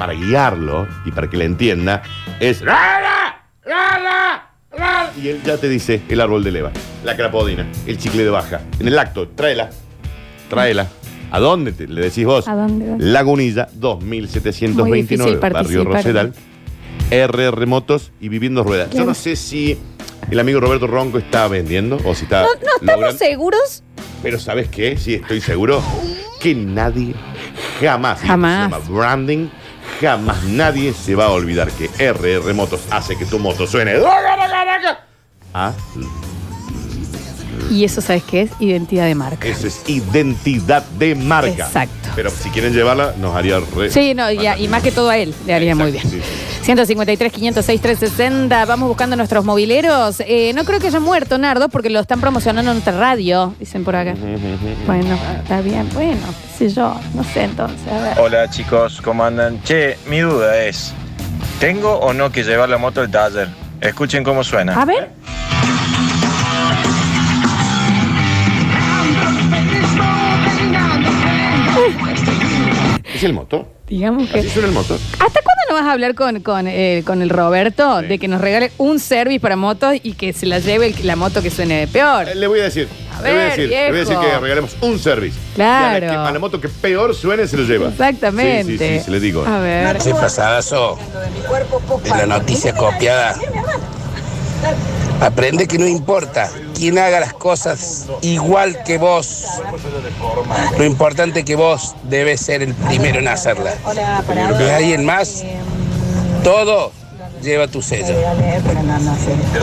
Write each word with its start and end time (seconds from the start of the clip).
para 0.00 0.14
guiarlo 0.14 0.88
y 1.04 1.10
para 1.12 1.28
que 1.28 1.36
le 1.36 1.44
entienda, 1.44 2.02
es. 2.40 2.62
"Rara, 2.62 3.44
rara, 3.62 4.50
rara", 4.72 5.12
Y 5.22 5.28
él 5.28 5.42
ya 5.44 5.58
te 5.58 5.68
dice 5.68 6.00
el 6.08 6.22
árbol 6.22 6.42
de 6.42 6.50
leva, 6.52 6.72
la 7.04 7.14
crapodina, 7.16 7.66
el 7.86 7.98
chicle 7.98 8.24
de 8.24 8.30
baja. 8.30 8.62
En 8.78 8.88
el 8.88 8.98
acto, 8.98 9.28
tráela, 9.28 9.68
tráela. 10.48 10.88
¿A 11.30 11.38
dónde 11.38 11.72
te- 11.72 11.86
le 11.86 12.00
decís 12.00 12.24
vos? 12.24 12.48
¿A 12.48 12.54
dónde? 12.54 12.96
Lagunilla, 12.98 13.68
Muy 13.72 13.78
2729, 13.80 14.96
difícil 15.02 15.36
barrio 15.38 15.84
participar. 15.84 15.92
Rosedal. 15.94 16.34
RR 17.10 17.66
Motos 17.66 18.10
y 18.22 18.28
Viviendo 18.30 18.64
Ruedas. 18.64 18.88
Yo 18.90 19.04
no 19.04 19.12
sé 19.14 19.36
si 19.36 19.78
el 20.30 20.40
amigo 20.40 20.60
Roberto 20.60 20.86
Ronco 20.86 21.18
está 21.18 21.46
vendiendo 21.46 21.98
o 22.06 22.14
si 22.14 22.24
está. 22.24 22.40
No, 22.42 22.46
no 22.48 22.52
estamos 22.80 22.80
logrando- 22.86 23.18
seguros. 23.18 23.82
Pero 24.22 24.38
¿sabes 24.38 24.68
qué? 24.68 24.96
Sí, 24.96 25.14
estoy 25.14 25.40
seguro 25.42 25.82
que 26.40 26.54
nadie, 26.54 27.14
jamás, 27.82 28.24
y 28.24 28.26
Jamás. 28.26 28.70
se 28.70 28.76
llama 28.78 28.96
branding, 28.98 29.48
jamás 30.00 30.42
nadie 30.44 30.92
se 30.94 31.14
va 31.14 31.26
a 31.26 31.30
olvidar 31.30 31.70
que 31.72 31.88
RR 31.98 32.54
Motos 32.54 32.80
hace 32.90 33.16
que 33.16 33.26
tu 33.26 33.38
moto 33.38 33.66
suene. 33.66 33.98
Ah, 35.52 35.72
Y 37.70 37.84
eso, 37.84 38.00
¿sabes 38.00 38.24
qué 38.24 38.42
es? 38.42 38.50
Identidad 38.58 39.06
de 39.06 39.14
marca. 39.14 39.46
eso 39.48 39.66
es 39.68 39.80
identidad 39.88 40.82
de 40.98 41.14
marca. 41.14 41.48
Exacto. 41.66 42.08
Pero 42.16 42.28
si 42.30 42.50
quieren 42.50 42.72
llevarla, 42.72 43.14
nos 43.20 43.34
haría 43.36 43.58
re. 43.76 43.90
Sí, 43.90 44.12
no, 44.14 44.30
y, 44.30 44.44
a- 44.46 44.58
y 44.58 44.66
más 44.68 44.82
que 44.82 44.90
todo 44.90 45.08
a 45.08 45.16
él 45.16 45.32
le 45.46 45.54
haría 45.54 45.74
muy 45.76 45.92
bien. 45.92 46.02
Sí. 46.10 46.20
153, 46.62 47.32
506, 47.32 47.80
360. 47.80 48.64
Vamos 48.66 48.88
buscando 48.88 49.16
nuestros 49.16 49.44
mobileros. 49.44 50.20
Eh, 50.26 50.52
no 50.54 50.64
creo 50.64 50.80
que 50.80 50.88
haya 50.88 51.00
muerto, 51.00 51.38
Nardo, 51.38 51.68
porque 51.68 51.90
lo 51.90 52.00
están 52.00 52.20
promocionando 52.20 52.72
en 52.72 52.78
otra 52.78 52.92
radio, 52.98 53.54
dicen 53.58 53.84
por 53.84 53.94
acá. 53.96 54.14
Bueno, 54.86 55.16
está 55.40 55.60
bien. 55.60 55.88
Bueno, 55.94 56.20
qué 56.58 56.68
sé 56.68 56.74
yo. 56.74 56.94
No 57.14 57.22
sé 57.24 57.44
entonces. 57.44 57.78
A 57.90 58.02
ver. 58.02 58.18
Hola 58.18 58.50
chicos, 58.50 59.00
¿cómo 59.00 59.24
andan? 59.24 59.62
Che, 59.62 59.96
mi 60.08 60.18
duda 60.18 60.58
es, 60.64 60.92
¿tengo 61.60 61.94
o 61.94 62.12
no 62.12 62.30
que 62.32 62.42
llevar 62.42 62.68
la 62.68 62.78
moto 62.78 63.00
al 63.00 63.10
taller? 63.10 63.48
Escuchen 63.80 64.22
cómo 64.24 64.44
suena. 64.44 64.74
A 64.80 64.84
ver. 64.84 65.10
¿Es 73.20 73.24
el 73.24 73.34
moto? 73.34 73.68
Digamos 73.86 74.30
que. 74.30 74.38
¿Así 74.38 74.48
suena 74.48 74.68
el 74.68 74.72
moto? 74.74 74.94
¿Hasta 74.94 75.18
cuándo 75.42 75.62
no 75.68 75.74
vas 75.74 75.84
a 75.84 75.92
hablar 75.92 76.14
con, 76.14 76.40
con, 76.40 76.66
eh, 76.66 77.02
con 77.04 77.20
el 77.20 77.28
Roberto 77.28 78.00
Sí. 78.00 78.06
de 78.06 78.18
que 78.18 78.28
nos 78.28 78.40
regale 78.40 78.72
un 78.78 78.98
service 78.98 79.40
para 79.40 79.56
motos 79.56 79.94
y 80.02 80.14
que 80.14 80.32
se 80.32 80.46
la 80.46 80.58
lleve 80.58 80.86
el- 80.86 81.06
la 81.06 81.16
moto 81.16 81.42
que 81.42 81.50
suene 81.50 81.86
peor? 81.86 82.30
Eh, 82.30 82.34
Le 82.34 82.46
voy 82.46 82.60
a 82.60 82.64
decir. 82.64 82.88
A 83.18 83.20
le, 83.22 83.30
voy 83.30 83.30
a 83.30 83.34
ver, 83.44 83.48
decir 83.50 83.68
le 83.68 83.76
voy 83.76 83.84
a 83.84 84.00
decir 84.00 84.16
viejo. 84.18 84.22
que 84.34 84.38
regalemos 84.40 84.76
un 84.80 84.98
service. 84.98 85.36
Claro. 85.54 85.92
Y 85.92 85.98
a 85.98 86.00
la, 86.00 86.22
que- 86.22 86.28
a 86.28 86.32
la 86.32 86.38
moto 86.38 86.58
que 86.62 86.68
peor 86.70 87.14
suene 87.14 87.46
se 87.46 87.58
lo 87.58 87.64
lleva. 87.64 87.88
Exactamente. 87.90 88.64
Sí, 88.72 88.78
sí, 88.78 88.98
sí, 89.00 89.04
se 89.04 89.10
le 89.10 89.20
digo. 89.20 89.44
A 89.46 89.58
ver. 89.58 89.96
Ese 89.96 90.14
pasadazo 90.14 90.98
de 92.02 92.08
la 92.10 92.24
noticia 92.26 92.74
copiada. 92.74 93.34
Aprende 95.20 95.68
que 95.68 95.78
no 95.78 95.86
importa 95.86 96.50
quién 96.74 96.98
haga 96.98 97.20
las 97.20 97.34
cosas 97.34 98.06
igual 98.22 98.82
que 98.84 98.98
vos. 98.98 99.46
Lo 100.78 100.84
importante 100.84 101.40
es 101.40 101.44
que 101.44 101.56
vos 101.56 101.94
debes 102.04 102.40
ser 102.40 102.62
el 102.62 102.74
primero 102.74 103.18
en 103.18 103.28
hacerla. 103.28 103.72
Si 104.56 104.62
es 104.62 104.70
alguien 104.70 105.04
más, 105.04 105.44
todo 106.42 106.92
lleva 107.42 107.68
tu 107.68 107.82
sello. 107.82 108.14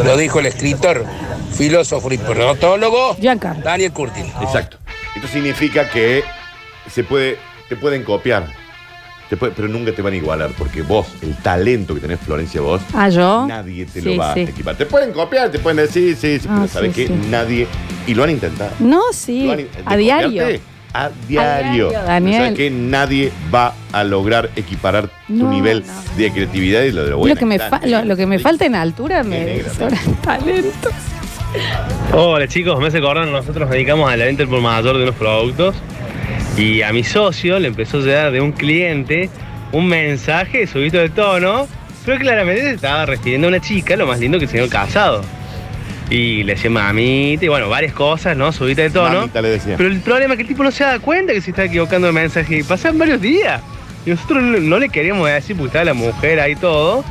Lo 0.03 0.17
dijo 0.17 0.39
el 0.39 0.45
escritor, 0.45 1.05
filósofo 1.53 2.11
y 2.11 2.17
protólogo 2.17 3.15
Giancarlo. 3.15 3.63
Daniel 3.63 3.91
Curtin. 3.91 4.25
Exacto. 4.41 4.77
Esto 5.15 5.27
significa 5.27 5.89
que 5.89 6.23
se 6.93 7.03
puede, 7.03 7.39
te 7.69 7.75
pueden 7.75 8.03
copiar, 8.03 8.47
te 9.29 9.37
puede- 9.37 9.53
pero 9.55 9.67
nunca 9.67 9.91
te 9.91 10.01
van 10.01 10.13
a 10.13 10.15
igualar, 10.15 10.51
porque 10.57 10.81
vos, 10.81 11.07
el 11.21 11.35
talento 11.37 11.93
que 11.95 12.01
tenés, 12.01 12.19
Florencia, 12.19 12.61
vos, 12.61 12.81
Ah, 12.93 13.09
yo. 13.09 13.45
nadie 13.47 13.85
te 13.85 14.01
Sí, 14.01 14.15
lo 14.15 14.17
va 14.21 14.33
sí. 14.33 14.39
a 14.41 14.43
equipar. 14.43 14.75
Te 14.75 14.85
pueden 14.85 15.11
copiar, 15.11 15.49
te 15.51 15.59
pueden 15.59 15.77
decir, 15.77 16.15
sí, 16.15 16.39
sí, 16.39 16.47
Ah, 16.49 16.55
pero 16.57 16.67
sabes 16.67 16.93
sí, 16.95 17.01
que 17.01 17.07
sí. 17.07 17.13
nadie, 17.29 17.67
y 18.05 18.13
lo 18.13 18.23
han 18.23 18.29
intentado. 18.31 18.71
No, 18.79 19.01
sí. 19.13 19.45
Lo 19.45 19.51
han- 19.51 19.57
de 19.57 19.67
A 19.85 19.95
diario. 19.97 20.29
copiarte, 20.43 20.61
A 20.93 21.09
diario. 21.27 21.89
diario, 21.89 22.07
Daniel. 22.07 22.41
¿Sabes 22.43 22.57
que 22.57 22.69
nadie 22.71 23.31
va 23.53 23.73
a 23.91 24.03
lograr 24.03 24.49
equiparar 24.55 25.09
tu 25.27 25.33
No, 25.33 25.51
nivel 25.51 25.83
no. 25.85 25.93
de 26.17 26.31
creatividad 26.31 26.81
y 26.83 26.91
lo 26.91 27.03
de 27.03 27.09
lo 27.11 27.17
bueno? 27.17 27.35
Lo 27.35 27.39
que, 27.39 27.45
me 27.45 27.59
fa- 27.59 27.81
lo, 27.85 28.03
lo 28.05 28.15
que 28.15 28.25
me 28.25 28.39
falta 28.39 28.65
en 28.65 28.75
altura 28.75 29.23
me 29.23 29.43
negra, 29.43 29.73
sobra 29.77 29.97
talento. 30.23 30.89
Hola 32.13 32.47
chicos, 32.47 32.79
me 32.79 32.87
hace 32.87 32.97
acordar, 32.97 33.27
nosotros 33.27 33.57
nos 33.61 33.69
dedicamos 33.69 34.11
a 34.11 34.15
la 34.17 34.25
venta 34.25 34.45
por 34.45 34.61
mayor 34.61 34.97
de 34.97 35.03
unos 35.03 35.15
productos 35.15 35.75
y 36.57 36.81
a 36.81 36.91
mi 36.91 37.03
socio 37.03 37.59
le 37.59 37.67
empezó 37.67 37.99
a 37.99 38.01
llegar 38.01 38.31
de 38.31 38.41
un 38.41 38.51
cliente 38.51 39.29
un 39.71 39.87
mensaje 39.87 40.65
subido 40.65 40.99
de 40.99 41.09
tono, 41.09 41.67
pero 42.05 42.17
claramente 42.19 42.61
se 42.61 42.71
estaba 42.71 43.05
refiriendo 43.05 43.47
a 43.47 43.49
una 43.49 43.59
chica, 43.59 43.95
lo 43.95 44.07
más 44.07 44.19
lindo 44.19 44.39
que 44.39 44.47
se 44.47 44.57
había 44.59 44.69
casado. 44.69 45.21
Y 46.09 46.43
le 46.43 46.53
decía 46.53 46.69
mamita 46.69 47.45
y 47.45 47.47
bueno, 47.49 47.69
varias 47.69 47.93
cosas, 47.93 48.35
¿no? 48.35 48.51
Subida 48.51 48.83
de 48.83 48.89
tono. 48.89 49.19
Mamita 49.19 49.41
le 49.41 49.49
decía. 49.49 49.75
Pero 49.77 49.89
el 49.89 49.99
problema 49.99 50.33
es 50.33 50.37
que 50.37 50.41
el 50.43 50.47
tipo 50.47 50.63
no 50.63 50.71
se 50.71 50.83
da 50.83 50.99
cuenta 50.99 51.33
que 51.33 51.41
se 51.41 51.51
está 51.51 51.65
equivocando 51.65 52.07
el 52.07 52.13
mensaje 52.13 52.59
y 52.59 52.63
pasan 52.63 52.97
varios 52.97 53.21
días. 53.21 53.61
Y 54.05 54.11
nosotros 54.11 54.41
no, 54.41 54.57
no 54.59 54.79
le 54.79 54.89
queríamos 54.89 55.27
decir 55.27 55.55
porque 55.55 55.67
estaba 55.67 55.85
la 55.85 55.93
mujer 55.93 56.39
ahí 56.39 56.55
todo. 56.55 57.03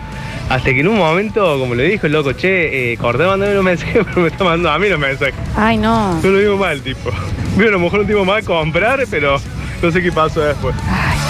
Hasta 0.49 0.73
que 0.73 0.81
en 0.81 0.89
un 0.89 0.97
momento, 0.97 1.59
como 1.59 1.75
le 1.75 1.85
dijo 1.85 2.07
el 2.07 2.13
loco, 2.13 2.33
che, 2.33 2.93
eh, 2.93 2.97
corté 2.97 3.27
mandando 3.27 3.55
los 3.55 3.65
mensajes, 3.65 4.03
pero 4.07 4.23
me 4.23 4.29
está 4.29 4.45
mandando 4.45 4.71
a 4.71 4.79
mí 4.79 4.89
los 4.89 4.99
mensajes. 4.99 5.35
Ay, 5.57 5.77
no. 5.77 6.21
Yo 6.23 6.31
lo 6.31 6.39
digo 6.39 6.57
mal, 6.57 6.81
tipo. 6.81 7.13
Veo 7.59 7.69
a 7.69 7.73
lo 7.73 7.79
mejor 7.79 8.01
un 8.01 8.07
tipo 8.07 8.25
mal 8.25 8.45
comprar, 8.45 9.05
pero 9.11 9.39
no 9.83 9.91
sé 9.91 10.03
qué 10.03 10.13
pasó 10.13 10.41
después. 10.41 10.75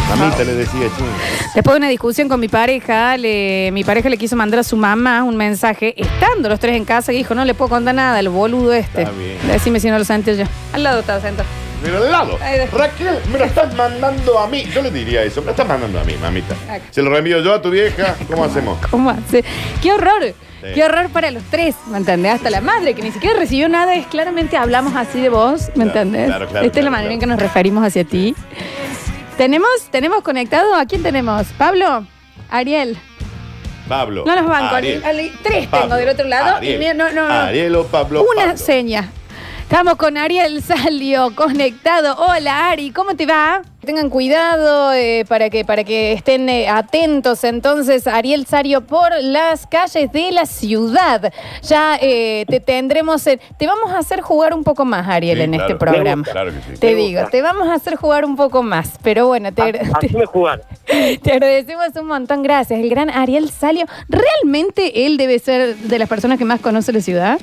Mamita 0.08 0.44
le 0.44 0.54
decía, 0.54 0.88
ching. 0.96 1.06
Después 1.54 1.74
de 1.74 1.78
una 1.78 1.88
discusión 1.88 2.28
con 2.28 2.38
mi 2.38 2.48
pareja, 2.48 3.16
le- 3.16 3.70
mi 3.72 3.82
pareja 3.84 4.08
le 4.08 4.16
quiso 4.16 4.36
mandar 4.36 4.60
a 4.60 4.62
su 4.64 4.76
mamá 4.76 5.24
un 5.24 5.36
mensaje, 5.36 5.94
estando 5.96 6.48
los 6.48 6.60
tres 6.60 6.76
en 6.76 6.84
casa, 6.84 7.12
y 7.12 7.16
dijo, 7.16 7.34
no 7.34 7.44
le 7.44 7.54
puedo 7.54 7.70
contar 7.70 7.94
nada, 7.94 8.20
el 8.20 8.28
boludo 8.28 8.72
este. 8.72 9.02
Está 9.02 9.12
bien. 9.12 9.36
Decime 9.48 9.80
si 9.80 9.88
no 9.90 9.98
lo 9.98 10.04
sentí 10.04 10.36
yo. 10.36 10.44
Al 10.72 10.82
lado 10.84 11.00
estaba 11.00 11.20
sentado. 11.20 11.48
Pero 11.86 12.04
al 12.04 12.10
lado. 12.10 12.38
Ahí 12.42 12.58
de- 12.58 12.66
Raquel, 12.66 13.18
me 13.32 13.38
lo 13.38 13.44
estás 13.44 13.74
mandando 13.74 14.38
a 14.38 14.46
mí. 14.48 14.64
Yo 14.74 14.82
le 14.82 14.90
diría 14.90 15.22
eso. 15.22 15.40
Me 15.40 15.46
lo 15.46 15.50
estás 15.52 15.66
mandando 15.66 16.00
a 16.00 16.04
mí, 16.04 16.14
mamita. 16.20 16.54
Se 16.90 17.00
lo 17.02 17.10
reenvío 17.10 17.40
yo 17.40 17.54
a 17.54 17.62
tu 17.62 17.70
vieja. 17.70 18.14
¿Cómo 18.28 18.44
hacemos? 18.46 18.78
¿Cómo 18.90 19.10
hace? 19.10 19.44
¡Qué 19.82 19.92
horror! 19.92 20.22
Sí. 20.62 20.72
¡Qué 20.74 20.84
horror 20.84 21.10
para 21.10 21.30
los 21.30 21.42
tres! 21.44 21.74
¿Me 21.86 21.98
entendés? 21.98 22.32
Hasta 22.34 22.50
la 22.50 22.60
madre, 22.60 22.94
que 22.94 23.02
ni 23.02 23.12
siquiera 23.12 23.38
recibió 23.38 23.68
nada, 23.68 23.94
es 23.94 24.06
claramente 24.06 24.56
hablamos 24.56 24.96
así 24.96 25.20
de 25.20 25.28
vos, 25.28 25.68
¿me 25.76 25.84
Claro, 25.84 25.90
entendés? 25.90 26.26
claro, 26.26 26.48
claro, 26.48 26.66
Esta 26.66 26.78
es 26.80 26.84
la 26.84 26.90
manera 26.90 27.12
en 27.14 27.20
que 27.20 27.26
nos 27.26 27.38
referimos 27.38 27.84
hacia 27.86 28.04
ti. 28.04 28.34
¿Tenemos, 29.36 29.68
¿Tenemos 29.90 30.22
conectado? 30.22 30.74
¿A 30.74 30.86
quién 30.86 31.02
tenemos? 31.02 31.46
¿Pablo? 31.58 32.06
¿Ariel? 32.50 32.96
Pablo. 33.86 34.24
No 34.26 34.34
los 34.34 34.46
banco. 34.46 34.74
Ariel, 34.74 35.02
tres 35.42 35.66
Pablo, 35.68 35.86
tengo 35.86 35.96
del 36.00 36.08
otro 36.08 36.26
lado. 36.26 36.56
Ariel, 36.56 36.74
y 36.74 36.78
mira, 36.78 36.94
no, 36.94 37.12
no, 37.12 37.28
no. 37.28 37.34
Ariel 37.34 37.76
o 37.76 37.86
Pablo. 37.86 38.22
Una 38.32 38.46
Pablo. 38.46 38.56
seña. 38.56 39.10
Estamos 39.68 39.96
con 39.96 40.16
Ariel 40.16 40.62
Salio 40.62 41.34
conectado. 41.34 42.14
Hola 42.18 42.70
Ari, 42.70 42.92
¿cómo 42.92 43.16
te 43.16 43.26
va? 43.26 43.62
Tengan 43.84 44.10
cuidado 44.10 44.92
eh, 44.92 45.24
para, 45.28 45.50
que, 45.50 45.64
para 45.64 45.82
que 45.82 46.12
estén 46.12 46.48
eh, 46.48 46.68
atentos 46.68 47.42
entonces, 47.42 48.06
Ariel 48.06 48.46
Salio, 48.46 48.82
por 48.86 49.10
las 49.20 49.66
calles 49.66 50.10
de 50.12 50.30
la 50.30 50.46
ciudad. 50.46 51.32
Ya 51.62 51.98
eh, 52.00 52.44
te 52.48 52.60
tendremos, 52.60 53.26
en- 53.26 53.40
te 53.58 53.66
vamos 53.66 53.90
a 53.90 53.98
hacer 53.98 54.20
jugar 54.20 54.54
un 54.54 54.62
poco 54.62 54.84
más, 54.84 55.08
Ariel, 55.08 55.38
Sí, 55.38 55.44
en 55.44 55.50
claro. 55.50 55.64
este 55.66 55.76
programa. 55.78 56.22
Claro 56.22 56.52
que 56.52 56.74
sí. 56.74 56.78
Te 56.80 56.86
Me 56.86 56.94
digo, 56.94 57.20
gusta. 57.20 57.30
te 57.32 57.42
vamos 57.42 57.68
a 57.68 57.74
hacer 57.74 57.96
jugar 57.96 58.24
un 58.24 58.36
poco 58.36 58.62
más, 58.62 58.92
pero 59.02 59.26
bueno, 59.26 59.52
te, 59.52 59.72
te- 59.72 59.80
Haceme 59.92 60.26
jugar. 60.26 60.62
te 60.86 61.32
agradecemos 61.32 61.88
un 62.00 62.06
montón, 62.06 62.42
gracias. 62.44 62.78
El 62.78 62.88
gran 62.88 63.10
Ariel 63.10 63.50
Salio, 63.50 63.86
¿realmente 64.08 65.06
él 65.06 65.16
debe 65.16 65.40
ser 65.40 65.74
de 65.76 65.98
las 65.98 66.08
personas 66.08 66.38
que 66.38 66.44
más 66.44 66.60
conoce 66.60 66.92
la 66.92 67.00
ciudad? 67.00 67.40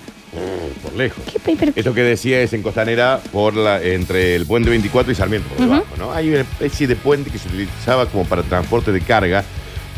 Por 0.81 0.93
lejos. 0.95 1.23
¿Qué 1.31 1.39
paper? 1.39 1.73
Esto 1.75 1.93
que 1.93 2.01
decía 2.01 2.41
es 2.41 2.53
en 2.53 2.61
Costanera 2.61 3.19
por 3.31 3.55
la, 3.55 3.81
entre 3.81 4.35
el 4.35 4.45
puente 4.45 4.69
24 4.69 5.11
y 5.11 5.15
Sarmiento, 5.15 5.47
por 5.49 5.59
debajo, 5.59 5.85
¿no? 5.97 6.11
Hay 6.11 6.29
una 6.29 6.41
especie 6.41 6.87
de 6.87 6.95
puente 6.95 7.29
que 7.29 7.37
se 7.37 7.47
utilizaba 7.47 8.05
como 8.07 8.25
para 8.25 8.43
transporte 8.43 8.91
de 8.91 9.01
carga, 9.01 9.43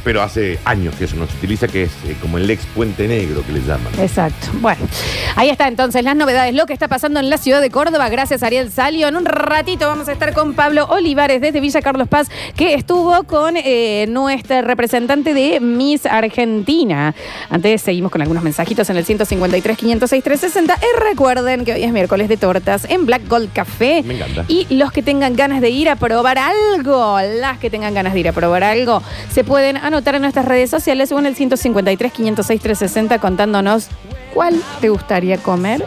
pero 0.06 0.22
hace 0.22 0.60
años 0.66 0.94
que 0.96 1.06
eso 1.06 1.16
no 1.16 1.26
se 1.26 1.36
utiliza, 1.36 1.68
que 1.68 1.84
es 1.84 1.92
eh, 2.06 2.16
como 2.22 2.38
el 2.38 2.50
ex 2.50 2.64
puente 2.68 3.08
negro 3.08 3.44
que 3.44 3.52
le 3.52 3.62
llaman. 3.62 3.92
Exacto. 4.00 4.50
Bueno, 4.62 4.88
ahí 5.36 5.50
está 5.50 5.68
entonces 5.68 6.04
las 6.04 6.16
novedades, 6.16 6.54
lo 6.54 6.68
que 6.68 6.74
está 6.74 6.88
pasando 6.88 7.20
en 7.20 7.30
la 7.30 7.40
ciudad 7.40 7.60
de 7.60 7.72
Córdoba. 7.72 8.08
Gracias, 8.08 8.44
Ariel 8.44 8.72
Salio. 8.72 9.08
En 9.08 9.16
un 9.16 9.26
ratito 9.26 9.88
vamos 9.88 10.08
a 10.08 10.12
estar 10.12 10.32
con 10.34 10.54
Pablo 10.54 10.86
Olivares 10.86 11.42
desde 11.42 11.60
Villa 11.60 11.82
Carlos 11.82 12.08
Paz, 12.08 12.30
que 12.56 12.76
estuvo 12.76 13.24
con 13.24 13.58
eh, 13.58 14.06
nuestra 14.08 14.62
representante 14.62 15.34
de 15.34 15.60
Miss 15.60 16.06
Argentina. 16.06 17.16
Antes 17.50 17.82
seguimos 17.82 18.12
con 18.12 18.22
algunos 18.22 18.44
mensajitos 18.44 18.88
en 18.92 18.98
el 18.98 19.06
153 19.06 19.76
506 19.76 20.24
360. 20.24 20.76
Y 20.76 21.00
recuerden 21.10 21.66
que 21.66 21.74
hoy 21.74 21.84
es 21.84 21.92
miércoles 21.92 22.30
de 22.30 22.38
tortas 22.38 22.86
en 22.88 23.08
Black 23.08 23.28
Gold 23.28 23.52
Café. 23.54 24.04
Me 24.06 24.18
encanta. 24.18 24.46
Y 24.50 24.68
los 24.76 24.92
que 24.92 25.02
tengan 25.02 25.36
ganas 25.36 25.62
de 25.62 25.72
ir 25.72 25.90
a 25.90 25.96
probar 25.96 26.38
algo, 26.38 27.18
las 27.40 27.58
que 27.58 27.72
tengan 27.72 27.96
ganas 27.96 28.14
de 28.14 28.20
ir 28.20 28.30
a 28.30 28.34
probar 28.34 28.64
algo, 28.64 29.02
se 29.32 29.44
pueden 29.44 29.78
anotar 29.78 29.95
en 30.04 30.22
nuestras 30.22 30.46
redes 30.46 30.70
sociales 30.70 31.12
o 31.12 31.20
en 31.20 31.26
el 31.26 31.36
153 31.36 32.12
506 32.12 32.62
360 32.62 33.20
contándonos 33.20 33.88
cuál 34.34 34.56
te 34.82 34.90
gustaría 34.90 35.38
comer, 35.38 35.86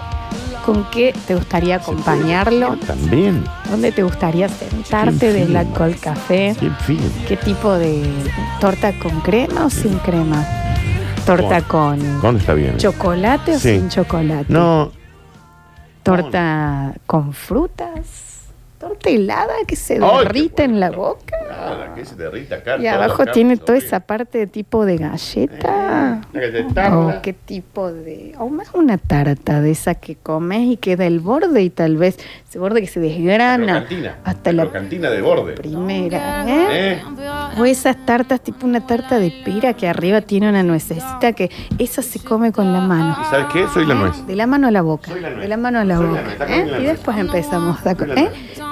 con 0.65 0.85
qué 0.91 1.15
te 1.27 1.35
gustaría 1.35 1.77
acompañarlo. 1.77 2.77
También. 2.87 3.45
¿Dónde 3.71 3.93
te 3.93 4.03
gustaría 4.03 4.49
sentarte 4.49 5.19
Qué 5.19 5.33
de 5.33 5.39
fino. 5.41 5.49
Black 5.51 5.79
Gold 5.79 6.01
Café? 6.01 6.57
¿Qué 7.27 7.37
tipo 7.37 7.75
de 7.75 8.03
torta 8.61 8.93
con 8.99 9.21
crema 9.21 9.67
o 9.67 9.71
sin 9.71 9.99
crema? 9.99 10.45
Torta 11.27 11.61
con 11.63 12.21
¿Dónde 12.23 12.41
está 12.41 12.55
bien? 12.55 12.77
chocolate 12.79 13.57
o 13.57 13.59
Sí. 13.59 13.77
sin 13.79 13.89
chocolate. 13.91 14.47
No, 14.53 14.91
Torta 16.03 16.95
con 17.07 17.33
frutas. 17.35 18.28
Torta 18.79 19.11
helada 19.11 19.55
que 19.67 19.75
se 19.75 19.95
Ay, 19.95 20.25
derrite 20.25 20.55
qué 20.57 20.63
en 20.65 20.79
la 20.79 20.91
boca. 20.93 21.37
nada, 21.51 21.95
que 21.97 22.05
se 22.05 22.15
derrita 22.15 22.57
acá. 22.57 22.77
Y 22.79 22.87
abajo 22.87 23.25
la 23.25 23.33
tiene 23.33 23.57
toda 23.57 23.77
esa 23.77 23.99
parte 24.01 24.39
de 24.39 24.47
tipo 24.47 24.85
de 24.87 24.99
galleta. 24.99 26.21
Una 26.33 26.41
galletita. 26.41 26.97
O 26.99 27.21
qué 27.23 27.33
tipo 27.33 27.91
de. 27.93 28.35
O 28.39 28.49
más 28.49 28.69
una 28.75 28.97
tarta 28.99 29.61
de 29.61 29.73
esa 29.73 29.97
que 29.97 30.15
comes 30.15 30.61
y 30.69 30.77
queda 30.77 31.07
el 31.07 31.19
borde 31.19 31.61
y 31.63 31.71
tal 31.71 31.97
vez 31.97 32.19
ese 32.49 32.59
borde 32.61 32.81
que 32.81 32.87
se 32.87 33.01
desgrana 33.01 33.81
Crocantina. 33.81 34.17
hasta 34.25 34.53
la 34.53 34.63
Crocantina 34.65 35.11
de 35.11 35.23
borde. 35.23 35.53
primera. 35.55 36.45
¿eh? 36.49 36.93
¿Eh? 36.93 37.03
O 37.59 37.65
esas 37.65 37.97
tartas 38.07 38.41
tipo 38.41 38.65
una 38.65 38.87
tarta 38.87 39.19
de 39.19 39.33
pera 39.45 39.75
que 39.75 39.89
arriba 39.89 40.21
tiene 40.21 40.49
una 40.49 40.63
nuececita 40.63 41.33
que 41.33 41.51
esa 41.79 42.01
se 42.03 42.21
come 42.21 42.53
con 42.53 42.73
la 42.73 42.81
mano. 42.81 43.17
¿Y 43.23 43.25
sabes 43.25 43.47
qué? 43.53 43.67
Soy 43.75 43.87
la 43.87 43.95
nuez. 43.95 44.25
De 44.27 44.37
la 44.37 44.47
mano 44.47 44.69
a 44.69 44.71
la 44.71 44.83
boca. 44.83 45.11
Soy 45.11 45.21
la 45.21 45.31
nuez. 45.31 45.43
De 45.43 45.49
la 45.49 45.57
mano 45.57 45.81
a 45.81 45.85
la 45.85 45.97
Soy 45.97 46.07
la 46.07 46.11
boca. 46.23 46.23
nuez, 46.47 46.51
¿eh? 46.51 46.67
la 46.71 46.79
Y 46.79 46.85
después 46.85 47.17
empezamos. 47.19 47.85
a 47.87 47.95
co- 47.97 48.05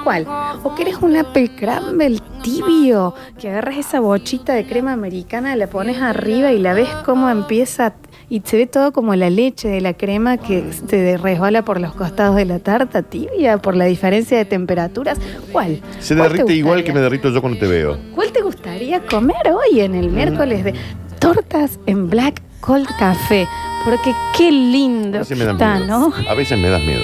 ¿Cuál? 0.07 0.25
¿O 0.63 0.73
querés 0.73 0.95
un 1.01 1.17
apple 1.17 1.51
crumble 1.57 2.19
tibio? 2.41 3.13
Que 3.37 3.49
agarras 3.49 3.75
esa 3.75 3.99
bochita 3.99 4.53
de 4.53 4.65
crema 4.65 4.93
americana, 4.93 5.53
la 5.57 5.67
pones 5.67 6.01
arriba 6.01 6.53
y 6.53 6.59
la 6.59 6.73
ves 6.73 6.87
cómo 7.03 7.29
empieza 7.29 7.93
y 8.29 8.41
se 8.45 8.55
ve 8.55 8.67
todo 8.67 8.93
como 8.93 9.15
la 9.15 9.29
leche 9.29 9.67
de 9.67 9.81
la 9.81 9.95
crema 9.95 10.37
que 10.37 10.63
se 10.71 11.17
resbala 11.17 11.65
por 11.65 11.81
los 11.81 11.93
costados 11.93 12.37
de 12.37 12.45
la 12.45 12.59
tarta 12.59 13.01
tibia 13.03 13.57
por 13.57 13.75
la 13.75 13.83
diferencia 13.83 14.37
de 14.37 14.45
temperaturas. 14.45 15.19
¿Cuál? 15.51 15.81
Se 15.99 16.15
¿Cuál 16.15 16.29
te 16.29 16.37
derrite 16.37 16.53
igual 16.53 16.85
que 16.85 16.93
me 16.93 17.01
derrito 17.01 17.27
yo 17.29 17.41
cuando 17.41 17.59
te 17.59 17.67
veo. 17.67 17.97
¿Cuál 18.15 18.31
te 18.31 18.41
gustaría 18.41 19.01
comer 19.01 19.35
hoy 19.51 19.81
en 19.81 19.93
el 19.93 20.09
miércoles 20.09 20.63
de 20.63 20.73
tortas 21.19 21.81
en 21.85 22.09
Black 22.09 22.41
Cold 22.61 22.87
Café? 22.97 23.45
Porque 23.83 24.13
qué 24.37 24.47
A 24.47 24.51
lindo 24.51 25.19
veces 25.19 25.27
que 25.27 25.35
me 25.35 25.43
das 25.43 25.55
está, 25.55 25.79
miedo. 25.79 25.99
¿no? 25.99 26.13
A 26.29 26.33
veces 26.33 26.57
me 26.57 26.69
das 26.69 26.81
miedo. 26.85 27.03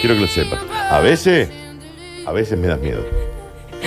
Quiero 0.00 0.14
que 0.14 0.22
lo 0.22 0.26
sepas. 0.26 0.58
A 0.90 1.00
veces, 1.00 1.50
a 2.26 2.32
veces 2.32 2.58
me 2.58 2.66
das 2.66 2.80
miedo. 2.80 3.04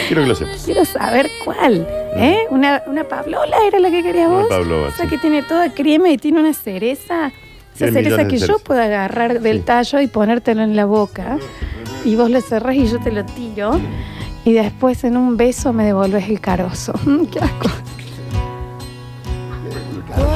Quiero 0.08 0.24
que 0.24 0.28
lo 0.30 0.36
sepas. 0.36 0.64
Quiero 0.66 0.86
saber 0.86 1.30
cuál. 1.46 1.88
¿Eh? 2.16 2.40
Una, 2.50 2.82
una 2.88 3.04
Pablola 3.04 3.58
era 3.68 3.80
la 3.80 3.92
que 3.92 4.02
querías 4.04 4.28
Una 4.28 4.40
vos. 4.40 4.48
Pavlova, 4.50 4.88
Esa 4.90 5.04
sí. 5.04 5.10
que 5.10 5.18
tiene 5.20 5.44
toda 5.44 5.72
crema 5.74 6.10
y 6.10 6.18
tiene 6.18 6.40
una 6.40 6.54
cereza. 6.54 7.28
Esa 7.28 7.78
Tiene 7.78 7.94
cereza 7.94 8.10
millones 8.18 8.28
que 8.28 8.34
de 8.34 8.40
yo 8.40 8.46
cerezas. 8.48 8.62
puedo 8.64 8.82
agarrar 8.82 9.40
del 9.42 9.58
Sí. 9.60 9.64
tallo 9.66 10.02
y 10.02 10.08
ponértelo 10.08 10.62
en 10.64 10.76
la 10.76 10.86
boca. 10.86 11.38
Y 12.06 12.16
vos 12.16 12.30
lo 12.30 12.42
cerrás 12.42 12.76
y 12.76 12.88
yo 12.88 13.00
te 13.00 13.12
lo 13.12 13.24
tiro. 13.26 13.80
Y 14.46 14.54
después 14.54 15.04
en 15.04 15.16
un 15.16 15.38
beso 15.38 15.72
me 15.74 15.86
devolves 15.86 16.28
el 16.28 16.40
carozo. 16.42 16.94
Mm, 17.06 17.26
Qué 17.32 17.40
asco. 17.40 17.70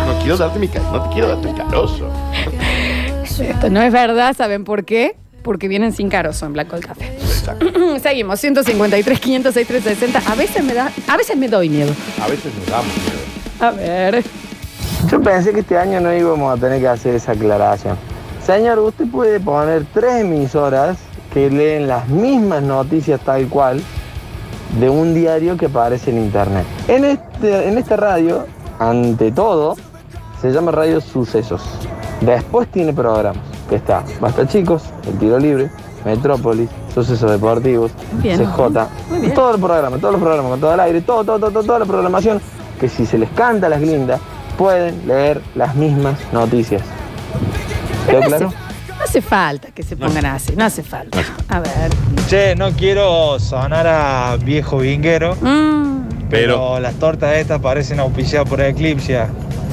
No 0.07 0.19
quiero 0.21 0.37
darte 0.37 0.59
mi 0.59 0.67
ca- 0.67 0.79
no 0.91 1.03
te 1.03 1.09
quiero 1.13 1.27
darte 1.29 1.49
el 1.49 1.55
carozo. 1.55 2.09
Esto 3.39 3.69
no 3.69 3.81
es 3.81 3.91
verdad, 3.93 4.35
¿saben 4.35 4.63
por 4.63 4.85
qué? 4.85 5.15
Porque 5.47 5.69
vienen 5.69 5.93
sin 5.93 6.09
carozo 6.09 6.45
en 6.45 6.51
Black 6.51 6.69
Gold 6.69 6.85
Café. 6.85 7.05
Exacto. 7.05 7.65
Seguimos, 8.03 8.37
153, 8.37 9.17
506, 9.17 9.65
360. 9.65 10.29
A 10.29 10.35
veces 10.35 10.61
me 10.61 10.73
da, 10.73 10.91
a 11.07 11.15
veces 11.15 11.37
me 11.37 11.47
doy 11.47 11.69
miedo. 11.69 11.93
A 12.21 12.27
veces 12.27 12.53
nos 12.53 12.65
damos 12.67 12.91
miedo. 12.97 13.61
A 13.61 13.71
ver. 13.71 14.25
Yo 15.09 15.21
pensé 15.21 15.53
que 15.53 15.61
este 15.61 15.77
año 15.77 16.01
no 16.01 16.13
íbamos 16.13 16.57
a 16.57 16.59
tener 16.59 16.81
que 16.81 16.89
hacer 16.89 17.15
esa 17.15 17.31
aclaración. 17.31 17.95
Señor, 18.45 18.77
usted 18.79 19.07
puede 19.09 19.39
poner 19.39 19.85
tres 19.93 20.15
emisoras 20.15 20.97
que 21.33 21.49
leen 21.49 21.87
las 21.87 22.09
mismas 22.09 22.61
noticias 22.61 23.21
tal 23.21 23.47
cual 23.47 23.81
de 24.81 24.89
un 24.89 25.13
diario 25.13 25.55
que 25.55 25.67
aparece 25.67 26.11
en 26.11 26.17
internet. 26.17 26.65
En, 26.89 27.05
este, 27.05 27.69
en 27.69 27.77
esta 27.77 27.95
radio, 27.95 28.45
ante 28.79 29.31
todo, 29.31 29.77
se 30.41 30.51
llama 30.51 30.71
Radio 30.71 30.99
Sucesos. 30.99 31.63
Después 32.19 32.67
tiene 32.67 32.91
programas, 32.91 33.43
que 33.69 33.75
está 33.75 34.03
Basta 34.19 34.47
Chicos, 34.47 34.83
El 35.07 35.17
Tiro 35.19 35.37
Libre, 35.39 35.69
Metrópolis, 36.05 36.69
Sucesos 36.93 37.29
Deportivos, 37.31 37.91
Bien. 38.23 38.37
CJ, 38.39 38.87
Muy 39.09 39.19
bien. 39.19 39.33
todo 39.33 39.55
el 39.55 39.61
programa, 39.61 39.97
todos 39.97 40.13
los 40.13 40.21
programas, 40.21 40.51
con 40.51 40.59
todo 40.59 40.73
el 40.73 40.79
aire, 40.79 41.01
todo, 41.01 41.23
todo, 41.23 41.39
todo, 41.39 41.51
todo, 41.51 41.63
toda 41.63 41.79
la 41.79 41.85
programación, 41.85 42.41
que 42.79 42.87
si 42.89 43.05
se 43.05 43.17
les 43.17 43.29
canta 43.31 43.67
a 43.67 43.69
las 43.69 43.81
glindas, 43.81 44.19
pueden 44.57 45.07
leer 45.07 45.41
las 45.55 45.75
mismas 45.75 46.17
noticias. 46.31 46.81
¿Quedó 48.07 48.21
no, 48.21 48.25
claro? 48.27 48.47
hace, 48.47 48.55
no 48.97 49.03
hace 49.03 49.21
falta 49.21 49.67
que 49.71 49.83
se 49.83 49.95
pongan 49.97 50.25
así, 50.27 50.53
no 50.55 50.65
hace 50.65 50.81
falta. 50.83 51.19
A 51.49 51.59
ver. 51.59 51.91
Che, 52.29 52.55
no 52.55 52.71
quiero 52.71 53.37
sonar 53.39 53.85
a 53.87 54.37
viejo 54.37 54.77
vinguero, 54.79 55.35
Mm, 55.41 56.07
pero, 56.29 56.53
Pero- 56.73 56.79
las 56.79 56.95
tortas 56.95 57.35
estas 57.35 57.59
parecen 57.59 57.99
auspiciadas 57.99 58.49
por 58.49 58.61
Eclipse. 58.61 59.25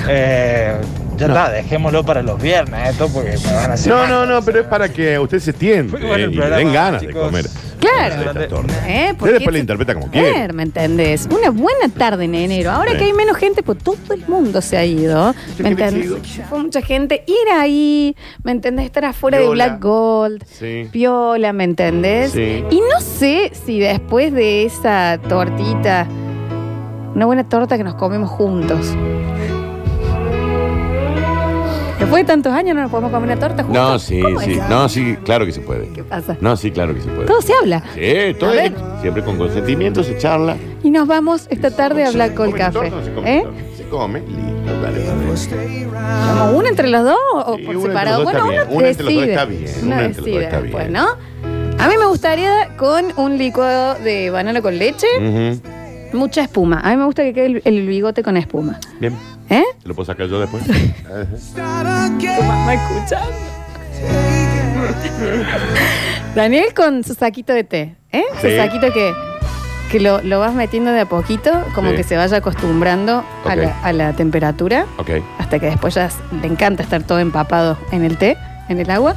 Eh, 0.08 0.80
ya 1.16 1.26
está, 1.26 1.50
dejémoslo 1.50 2.04
para 2.04 2.22
los 2.22 2.40
viernes 2.40 2.90
esto 2.90 3.08
porque 3.08 3.36
me 3.46 3.52
van 3.54 3.70
a 3.70 3.74
hacer 3.74 3.92
No, 3.92 4.06
no, 4.06 4.26
no, 4.26 4.42
pero 4.42 4.60
es 4.60 4.66
para 4.66 4.88
que 4.88 5.18
usted 5.18 5.38
se 5.40 5.52
tiente 5.52 5.96
bueno 5.96 6.14
el 6.14 6.20
y 6.22 6.26
le 6.26 6.36
programa, 6.36 6.56
den 6.56 6.72
ganas 6.72 7.00
de 7.00 7.06
chicos. 7.08 7.22
comer. 7.26 7.46
Claro. 7.80 8.14
¿eh? 8.14 8.18
Usted 8.24 9.16
Porque 9.18 9.32
después 9.34 9.34
esto- 9.54 9.58
interpreta 9.58 9.92
como 9.94 10.06
A 10.06 10.10
quiere. 10.10 10.32
ver, 10.32 10.54
¿me 10.54 10.62
entendés? 10.62 11.28
Una 11.30 11.50
buena 11.50 11.88
tarde 11.90 12.24
en 12.24 12.34
enero. 12.34 12.70
Ahora 12.70 12.92
Sí. 12.92 12.96
que 12.96 13.04
hay 13.04 13.12
menos 13.12 13.36
gente, 13.36 13.62
pues 13.62 13.76
todo 13.78 13.96
el 14.14 14.24
mundo 14.26 14.62
se 14.62 14.78
ha 14.78 14.84
ido. 14.86 15.34
¿Me 15.58 15.64
gente 15.68 15.84
entendés? 15.84 16.06
se 16.06 16.06
ha 16.06 16.36
ido. 16.40 16.48
Fue 16.48 16.58
mucha 16.62 16.80
gente. 16.80 17.24
Ir 17.26 17.52
ahí, 17.52 18.16
¿me 18.42 18.52
entendés? 18.52 18.86
Estar 18.86 19.04
afuera 19.04 19.38
de. 19.38 19.48
Black 19.48 19.82
Gold. 19.82 20.44
Sí. 20.46 20.88
Piola, 20.90 21.52
¿me 21.52 21.64
entendés? 21.64 22.32
Sí. 22.32 22.64
Y 22.70 22.76
no 22.80 23.00
sé 23.02 23.52
si 23.66 23.78
después 23.80 24.32
de 24.32 24.64
esa 24.64 25.18
tortita, 25.28 26.06
una 27.14 27.26
buena 27.26 27.46
torta 27.46 27.76
que 27.76 27.84
nos 27.84 27.96
comemos 27.96 28.30
juntos. 28.30 28.94
Después 32.14 32.26
de 32.26 32.32
tantos 32.32 32.52
años 32.52 32.74
no 32.76 32.82
nos 32.82 32.90
podemos 32.90 33.10
comer 33.10 33.30
una 33.30 33.40
torta 33.40 33.62
juntos. 33.64 33.82
No, 33.82 33.98
sí, 33.98 34.20
¿Cómo 34.20 34.40
sí. 34.40 34.52
es? 34.52 34.68
No, 34.68 34.88
sí, 34.88 35.16
claro 35.24 35.46
que 35.46 35.52
se 35.52 35.60
puede. 35.60 35.88
¿Qué 35.88 36.02
pasa? 36.04 36.36
No, 36.40 36.56
sí, 36.56 36.70
claro 36.70 36.94
que 36.94 37.00
se 37.00 37.08
puede. 37.08 37.26
Todo 37.26 37.42
se 37.42 37.52
habla. 37.54 37.82
Sí, 37.94 38.34
todo 38.38 38.50
A 38.50 38.64
es- 38.64 38.72
siempre 39.00 39.24
con 39.24 39.36
consentimiento 39.36 40.02
se 40.04 40.16
charla. 40.18 40.56
Y 40.82 40.90
nos 40.90 41.06
vamos 41.08 41.46
esta 41.50 41.70
tarde 41.70 42.04
a 42.04 42.08
¿Se 42.08 42.14
Black 42.14 42.36
Gold 42.36 42.50
come 42.50 42.58
Café. 42.58 42.72
torta 42.90 42.96
o 42.96 42.98
no 43.00 43.04
se 43.04 43.12
come 43.14 43.36
¿Eh? 43.38 43.42
torta? 43.42 43.60
Se 43.76 43.84
come, 43.88 44.20
listo, 44.20 44.80
dale. 44.80 45.04
¿Como 46.38 46.58
una 46.58 46.68
entre 46.68 46.88
los 46.88 47.04
dos 47.04 47.16
o 47.46 47.56
Sí, 47.56 47.62
por 47.64 47.82
separado? 47.82 48.16
dos 48.22 48.24
bueno, 48.32 48.44
uno. 48.46 48.54
Una 48.76 48.88
entre 48.88 49.04
los 49.04 49.14
dos 49.14 49.22
decide. 49.22 49.30
está 49.32 49.44
bien. 49.44 49.64
Uno 49.82 49.86
Una 49.86 50.04
entre 50.04 50.08
los 50.08 50.16
dos 50.16 50.24
decide 50.26 50.44
está 50.44 50.60
bien. 50.60 50.92
¿no? 50.92 51.06
A 51.78 51.88
mí 51.88 51.94
me 51.98 52.06
gustaría 52.06 52.76
con 52.76 53.04
un 53.16 53.36
licuado 53.38 53.96
de 54.02 54.30
banana 54.30 54.62
con 54.62 54.78
leche, 54.78 55.06
Ujú. 55.18 55.60
mucha 56.16 56.42
espuma. 56.42 56.80
A 56.80 56.90
mí 56.90 56.96
me 56.96 57.04
gusta 57.06 57.22
que 57.24 57.32
quede 57.34 57.46
el, 57.46 57.62
el 57.64 57.86
bigote 57.86 58.22
con 58.22 58.36
espuma. 58.36 58.78
Bien. 59.00 59.14
¿Eh? 59.50 59.62
¿Lo 59.84 59.94
puedo 59.94 60.06
sacar 60.06 60.26
yo 60.26 60.40
después? 60.40 60.64
Tu 60.64 62.42
mamá 62.42 62.74
escuchando. 62.74 63.34
Daniel 66.34 66.74
con 66.74 67.04
su 67.04 67.14
saquito 67.14 67.52
de 67.52 67.64
té, 67.64 67.94
¿eh? 68.12 68.24
Su 68.40 68.48
Sí. 68.48 68.56
saquito 68.56 68.92
que, 68.92 69.12
que 69.90 70.00
lo, 70.00 70.20
lo 70.22 70.40
vas 70.40 70.52
metiendo 70.54 70.90
de 70.90 71.00
a 71.00 71.06
poquito, 71.06 71.50
como 71.74 71.90
Sí. 71.90 71.96
que 71.96 72.02
se 72.02 72.16
vaya 72.16 72.38
acostumbrando 72.38 73.18
a, 73.44 73.48
Ok. 73.50 73.56
la, 73.56 73.80
a 73.82 73.92
la 73.92 74.12
temperatura, 74.14 74.86
Ok. 74.98 75.10
hasta 75.38 75.58
que 75.58 75.66
después 75.66 75.94
ya 75.94 76.08
le 76.40 76.46
encanta 76.48 76.82
estar 76.82 77.02
todo 77.04 77.18
empapado 77.20 77.78
en 77.92 78.04
el 78.04 78.16
té, 78.18 78.36
en 78.68 78.80
el 78.80 78.90
agua. 78.90 79.14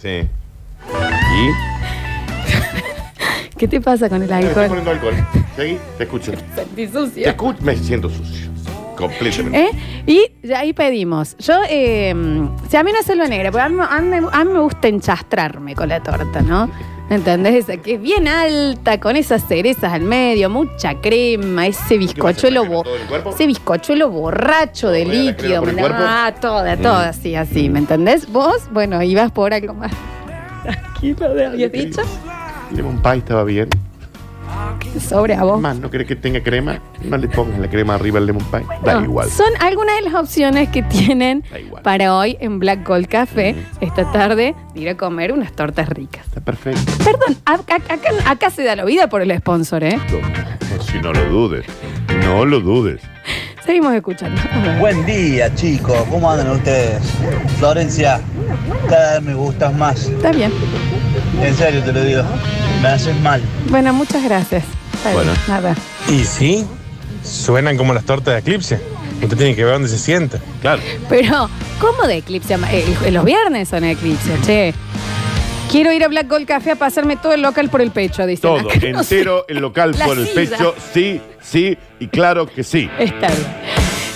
Sí. 0.00 0.28
¿Y? 1.38 1.48
¿Qué 3.58 3.68
te 3.68 3.80
pasa 3.80 4.08
con 4.08 4.22
el 4.22 4.28
Me 4.28 4.34
estoy 4.40 4.48
alcohol? 4.64 4.68
poniendo 4.68 4.90
alcohol. 4.90 5.14
Seguí, 5.56 5.78
te 5.98 6.04
escucho. 6.04 6.32
Sentí 6.54 6.86
Te 6.86 6.92
sucio. 6.92 7.26
escucho, 7.28 7.58
me 7.62 7.76
siento 7.76 8.08
sucio. 8.08 8.50
Completamente. 8.96 9.58
¿Eh? 9.58 9.70
Y 10.06 10.46
ya 10.46 10.60
ahí 10.60 10.72
pedimos. 10.72 11.36
Yo, 11.38 11.54
eh, 11.68 12.14
si 12.68 12.76
a 12.76 12.82
mí 12.82 12.92
no 12.92 13.02
selva 13.02 13.26
negra, 13.26 13.50
porque 13.50 13.62
a 13.64 13.68
mí, 13.68 13.76
a 13.88 14.00
mí 14.00 14.08
me- 14.08 14.28
a 14.30 14.44
mí 14.44 14.52
me 14.52 14.60
gusta 14.60 14.88
enchastrarme 14.88 15.74
con 15.74 15.88
la 15.88 16.02
torta, 16.02 16.40
¿no? 16.42 16.70
¿Entendés? 17.10 17.68
Esa 17.68 17.76
que 17.76 17.94
es 17.94 18.00
bien 18.00 18.26
alta, 18.26 18.98
con 18.98 19.16
esas 19.16 19.46
cerezas 19.46 19.92
al 19.92 20.02
medio, 20.02 20.48
mucha 20.48 20.94
crema, 21.00 21.66
ese 21.66 21.98
bizcochuelo, 21.98 22.64
bo- 22.64 22.84
ese 23.34 23.46
bizcochuelo 23.46 24.08
borracho 24.08 24.88
de 24.90 25.04
líquido. 25.04 25.62
Ah, 25.92 26.32
toda, 26.40 26.76
Mm. 26.76 26.80
toda, 26.82 27.08
así, 27.10 27.34
así, 27.34 27.68
¿me 27.68 27.80
entendés? 27.80 28.30
Vos, 28.32 28.62
bueno, 28.72 29.02
ibas 29.02 29.30
por 29.30 29.52
algo 29.52 29.74
más 29.74 29.92
tranquilo, 30.62 31.34
¿le 31.34 31.46
habías 31.46 31.72
dicho? 31.72 32.00
Lemon 32.74 33.02
pie 33.02 33.16
estaba 33.16 33.44
bien. 33.44 33.68
Sobre 35.00 35.34
a 35.34 35.42
vos. 35.44 35.60
Más, 35.60 35.76
¿no 35.78 35.90
querés 35.90 36.06
que 36.06 36.16
tenga 36.16 36.42
crema? 36.42 36.80
No 37.02 37.16
le 37.16 37.28
pongas 37.28 37.58
la 37.58 37.68
crema 37.68 37.94
arriba 37.94 38.18
al 38.18 38.26
lemon 38.26 38.44
pie. 38.44 38.60
Da 38.84 38.94
No, 38.94 39.04
igual. 39.04 39.30
Son 39.30 39.48
algunas 39.60 39.96
de 39.96 40.02
las 40.02 40.14
opciones 40.14 40.68
que 40.68 40.82
tienen 40.82 41.44
Da 41.50 41.58
igual. 41.58 41.82
para 41.82 42.14
hoy 42.16 42.36
en 42.40 42.58
Black 42.58 42.86
Gold 42.86 43.06
Café 43.08 43.54
esta 43.80 44.10
tarde 44.12 44.54
de 44.74 44.80
ir 44.80 44.88
a 44.90 44.96
comer 44.96 45.32
unas 45.32 45.52
tortas 45.52 45.88
ricas. 45.88 46.26
Está 46.26 46.40
perfecto. 46.40 46.80
Perdón, 47.04 47.36
a- 47.46 47.52
a- 47.54 47.94
acá, 47.94 48.10
acá 48.26 48.50
se 48.50 48.64
da 48.64 48.76
la 48.76 48.84
vida 48.84 49.08
por 49.08 49.22
el 49.22 49.36
sponsor, 49.38 49.82
¿eh? 49.84 49.98
Si 50.90 50.98
no 50.98 51.12
lo 51.12 51.24
dudes. 51.26 51.64
No 52.24 52.44
lo 52.44 52.60
dudes. 52.60 53.00
Seguimos 53.64 53.94
escuchando. 53.94 54.40
Buen 54.80 55.06
día, 55.06 55.54
chicos. 55.54 55.96
¿Cómo 56.10 56.30
andan 56.30 56.50
ustedes? 56.50 57.00
Florencia, 57.58 58.20
cada 58.88 59.14
vez 59.14 59.22
me 59.22 59.34
gustas 59.34 59.72
más. 59.74 60.06
Está 60.08 60.32
bien. 60.32 60.52
En 61.40 61.54
serio 61.54 61.82
te 61.82 61.92
lo 61.92 62.02
digo. 62.04 62.22
Me 62.82 62.88
haces 62.88 63.18
mal. 63.20 63.40
Bueno, 63.68 63.92
muchas 63.92 64.22
gracias. 64.24 64.64
Bueno, 65.04 65.18
Bueno. 65.18 65.32
nada. 65.48 65.74
Y 66.08 66.24
sí, 66.24 66.66
suenan 67.24 67.76
como 67.76 67.94
las 67.94 68.04
tortas 68.04 68.34
de 68.34 68.40
eclipse. 68.40 68.80
Usted 69.22 69.36
tiene 69.36 69.54
que 69.54 69.64
ver 69.64 69.74
dónde 69.74 69.88
se 69.88 69.98
sienta. 69.98 70.38
Claro. 70.60 70.82
Pero, 71.08 71.48
¿cómo 71.80 72.06
de 72.08 72.16
eclipse? 72.18 72.54
Eh, 72.72 73.10
los 73.12 73.24
viernes 73.24 73.68
son 73.68 73.84
eclipse, 73.84 74.32
che. 74.44 74.74
Quiero 75.70 75.92
ir 75.92 76.04
a 76.04 76.08
Black 76.08 76.28
Gold 76.28 76.46
Café 76.46 76.72
a 76.72 76.76
pasarme 76.76 77.16
todo 77.16 77.32
el 77.32 77.40
local 77.40 77.70
por 77.70 77.80
el 77.80 77.92
pecho, 77.92 78.26
dice. 78.26 78.42
Todo, 78.42 78.68
entero, 78.72 79.44
el 79.48 79.58
local 79.60 79.94
La 79.96 80.04
por 80.06 80.18
el 80.18 80.26
silla. 80.26 80.34
pecho, 80.58 80.74
sí, 80.92 81.20
sí, 81.40 81.78
y 82.00 82.08
claro 82.08 82.46
que 82.46 82.62
sí. 82.64 82.90
Está 82.98 83.28
bien. 83.28 83.46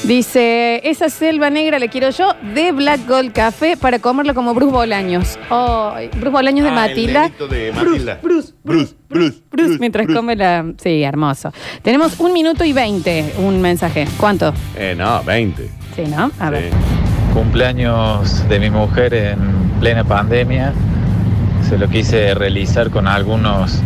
Dice, 0.07 0.81
esa 0.89 1.09
selva 1.09 1.51
negra 1.51 1.81
la 1.81 1.89
quiero 1.89 2.11
yo 2.11 2.29
de 2.55 2.71
Black 2.71 3.09
Gold 3.09 3.33
Café 3.33 3.77
para 3.77 3.99
comerla 3.99 4.35
como 4.35 4.55
Bruce 4.55 4.73
Bolaños. 4.73 5.37
Ay, 5.51 6.09
Bruce 6.13 6.29
Bolaños 6.31 6.63
de 6.65 6.71
Ah, 6.71 6.85
el 6.85 6.91
Matilda. 6.91 7.21
nenito 7.23 7.49
de 7.49 7.73
Matilda. 7.73 8.19
Bruce, 8.23 8.53
Bruce, 8.63 8.95
Bruce, 9.09 9.39
Bruce, 9.51 9.79
mientras 9.81 10.07
come 10.07 10.37
la... 10.37 10.65
Sí, 10.81 11.03
hermoso. 11.03 11.53
Tenemos 11.83 12.21
un 12.21 12.33
minuto 12.33 12.65
y 12.65 12.73
veinte, 12.73 13.33
un 13.39 13.61
mensaje. 13.61 14.07
¿Cuánto? 14.17 14.55
Eh, 14.77 14.95
no, 14.97 15.25
20. 15.25 15.69
Sí, 15.97 16.03
¿no? 16.09 16.31
A 16.39 16.51
ver. 16.51 16.71
Sí. 16.71 16.77
Cumpleaños 17.35 18.49
de 18.49 18.61
mi 18.61 18.71
mujer 18.71 19.13
en 19.13 19.39
plena 19.81 20.05
pandemia. 20.05 20.73
Se 21.69 21.77
lo 21.77 21.89
quise 21.89 22.33
realizar 22.35 22.91
con 22.91 23.09
algunos 23.09 23.81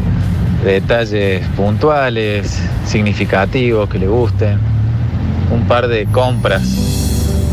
detalles 0.65 1.47
puntuales, 1.57 2.61
significativos, 2.85 3.89
que 3.89 3.99
le 3.99 4.07
gusten. 4.07 4.59
Un 5.50 5.66
par 5.66 5.88
de 5.88 6.07
compras. 6.07 6.62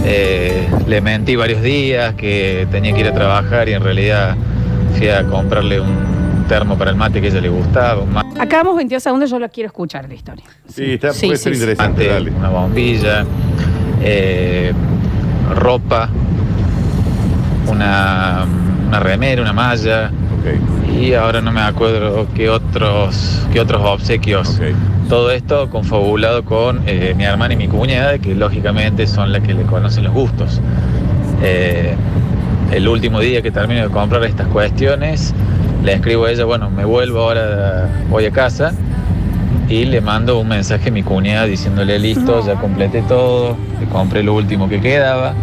Eh, 0.06 0.68
le 0.88 1.02
mentí 1.02 1.36
varios 1.36 1.62
días 1.62 2.14
que 2.16 2.68
tenía 2.72 2.94
que 2.94 3.00
ir 3.02 3.08
a 3.08 3.14
trabajar 3.14 3.68
y 3.68 3.74
en 3.74 3.84
realidad 3.84 4.36
fui 4.98 5.10
a 5.10 5.24
comprarle 5.28 5.82
un 5.82 6.46
termo 6.48 6.78
para 6.78 6.92
el 6.92 6.96
mate 6.96 7.20
que 7.20 7.28
a 7.28 7.30
ella 7.32 7.42
le 7.42 7.50
gustaba, 7.50 8.02
un 8.04 8.14
mate. 8.14 8.40
Acabamos 8.40 8.78
22 8.78 9.04
segundos, 9.04 9.30
yo 9.30 9.38
lo 9.40 9.50
quiero 9.50 9.68
escuchar 9.68 10.08
la 10.08 10.14
historia. 10.14 10.46
Sí, 10.74 10.94
está, 10.94 11.12
Sí, 11.12 11.26
puede 11.28 11.38
sí, 11.38 11.44
ser 11.44 11.54
sí. 11.56 11.60
interesante, 11.60 12.10
Mate, 12.10 12.30
una 12.32 12.50
bombilla, 12.50 13.26
eh, 14.02 14.72
ropa, 15.56 16.10
una, 17.68 18.46
una 18.88 19.00
remera, 19.00 19.42
una 19.42 19.54
malla 19.54 20.10
Y 21.00 21.14
ahora 21.14 21.42
no 21.42 21.52
me 21.52 21.62
acuerdo 21.62 22.28
qué 22.34 22.50
otros, 22.50 23.42
qué 23.52 23.60
otros 23.60 23.82
obsequios. 23.84 24.60
Todo 25.10 25.32
esto 25.32 25.70
confabulado 25.70 26.44
con 26.44 26.82
eh, 26.86 27.14
mi 27.16 27.24
hermana 27.24 27.54
y 27.54 27.58
mi 27.58 27.68
cuñada, 27.68 28.18
que 28.20 28.36
lógicamente 28.36 29.08
son 29.08 29.32
las 29.32 29.42
que 29.42 29.54
le 29.54 29.64
conocen 29.64 30.04
los 30.04 30.14
gustos. 30.14 30.60
Eh, 31.44 31.96
el 32.72 32.88
último 32.88 33.20
día 33.20 33.42
que 33.42 33.52
termino 33.52 33.84
de 33.84 33.90
comprar 33.90 34.24
estas 34.26 34.48
cuestiones, 34.48 35.34
le 35.84 35.94
escribo 35.94 36.26
a 36.26 36.32
ella, 36.32 36.46
bueno, 36.46 36.70
me 36.70 36.84
vuelvo 36.84 37.22
ahora, 37.22 37.90
voy 38.10 38.26
a 38.26 38.32
casa 38.32 38.74
y 39.70 39.86
le 39.86 40.02
mando 40.02 40.40
un 40.40 40.48
mensaje 40.48 40.90
a 40.90 40.92
mi 40.92 41.04
cuñada 41.04 41.46
diciéndole, 41.46 42.00
listo, 42.00 42.46
ya 42.46 42.56
completé 42.56 43.02
todo, 43.04 43.56
le 43.80 43.86
compré 43.88 44.24
lo 44.24 44.34
último 44.34 44.68
que 44.70 44.82
quedaba, 44.82 45.34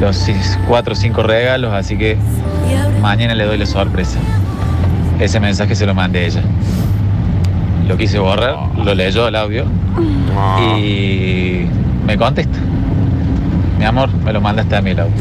los 0.00 0.28
cuatro 0.66 0.92
o 0.92 0.96
cinco 0.96 1.22
regalos, 1.22 1.72
así 1.72 1.96
que 1.96 2.16
mañana 3.02 3.34
le 3.34 3.44
doy 3.44 3.58
la 3.58 3.66
sorpresa. 3.66 4.18
Ese 5.18 5.40
mensaje 5.40 5.74
se 5.74 5.86
lo 5.86 5.94
mandé 5.94 6.20
a 6.20 6.22
ella. 6.26 6.42
Lo 7.88 7.96
quise 7.96 8.18
borrar, 8.18 8.56
lo 8.76 8.94
leyó 8.94 9.28
el 9.28 9.34
audio 9.36 9.64
Ah. 10.36 10.76
y 10.78 11.66
me 12.06 12.16
contesta. 12.16 12.58
Mi 13.78 13.84
amor, 13.84 14.12
me 14.24 14.32
lo 14.32 14.40
mandaste 14.40 14.76
a 14.76 14.82
mí 14.82 14.90
el 14.90 15.00
audio. 15.00 15.14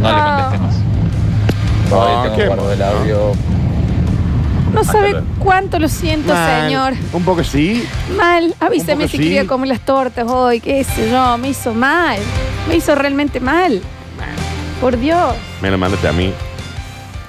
No 0.00 0.08
le 0.08 0.14
Ah. 0.18 0.48
contesté 0.50 0.58
más. 0.66 0.74
Ah, 0.76 1.88
Todavía 1.90 2.36
qué 2.36 2.42
tengo 2.48 2.70
el 2.70 2.82
audio. 2.82 3.32
No 4.72 4.80
Hasta 4.80 4.92
sabe 4.92 5.10
luego. 5.12 5.26
cuánto 5.38 5.78
lo 5.78 5.88
siento, 5.88 6.32
Mal. 6.32 6.62
señor. 6.62 6.92
Un 7.12 7.22
poco 7.22 7.44
sí. 7.44 7.84
Mal. 8.16 8.54
Avísame 8.60 8.92
Un 8.94 8.98
poco 9.00 9.08
si 9.10 9.16
sí. 9.18 9.22
quería 9.22 9.46
comer 9.46 9.68
las 9.68 9.80
tortas 9.80 10.26
hoy, 10.28 10.60
qué 10.60 10.82
sé 10.84 11.10
yo. 11.10 11.38
Me 11.38 11.48
hizo 11.50 11.72
mal. 11.74 12.18
Me 12.68 12.76
hizo 12.76 12.94
realmente 12.94 13.40
mal. 13.40 13.82
Por 14.80 14.98
Dios. 14.98 15.34
Me 15.60 15.70
lo 15.70 15.78
mandaste 15.78 16.08
a 16.08 16.12
mí. 16.12 16.32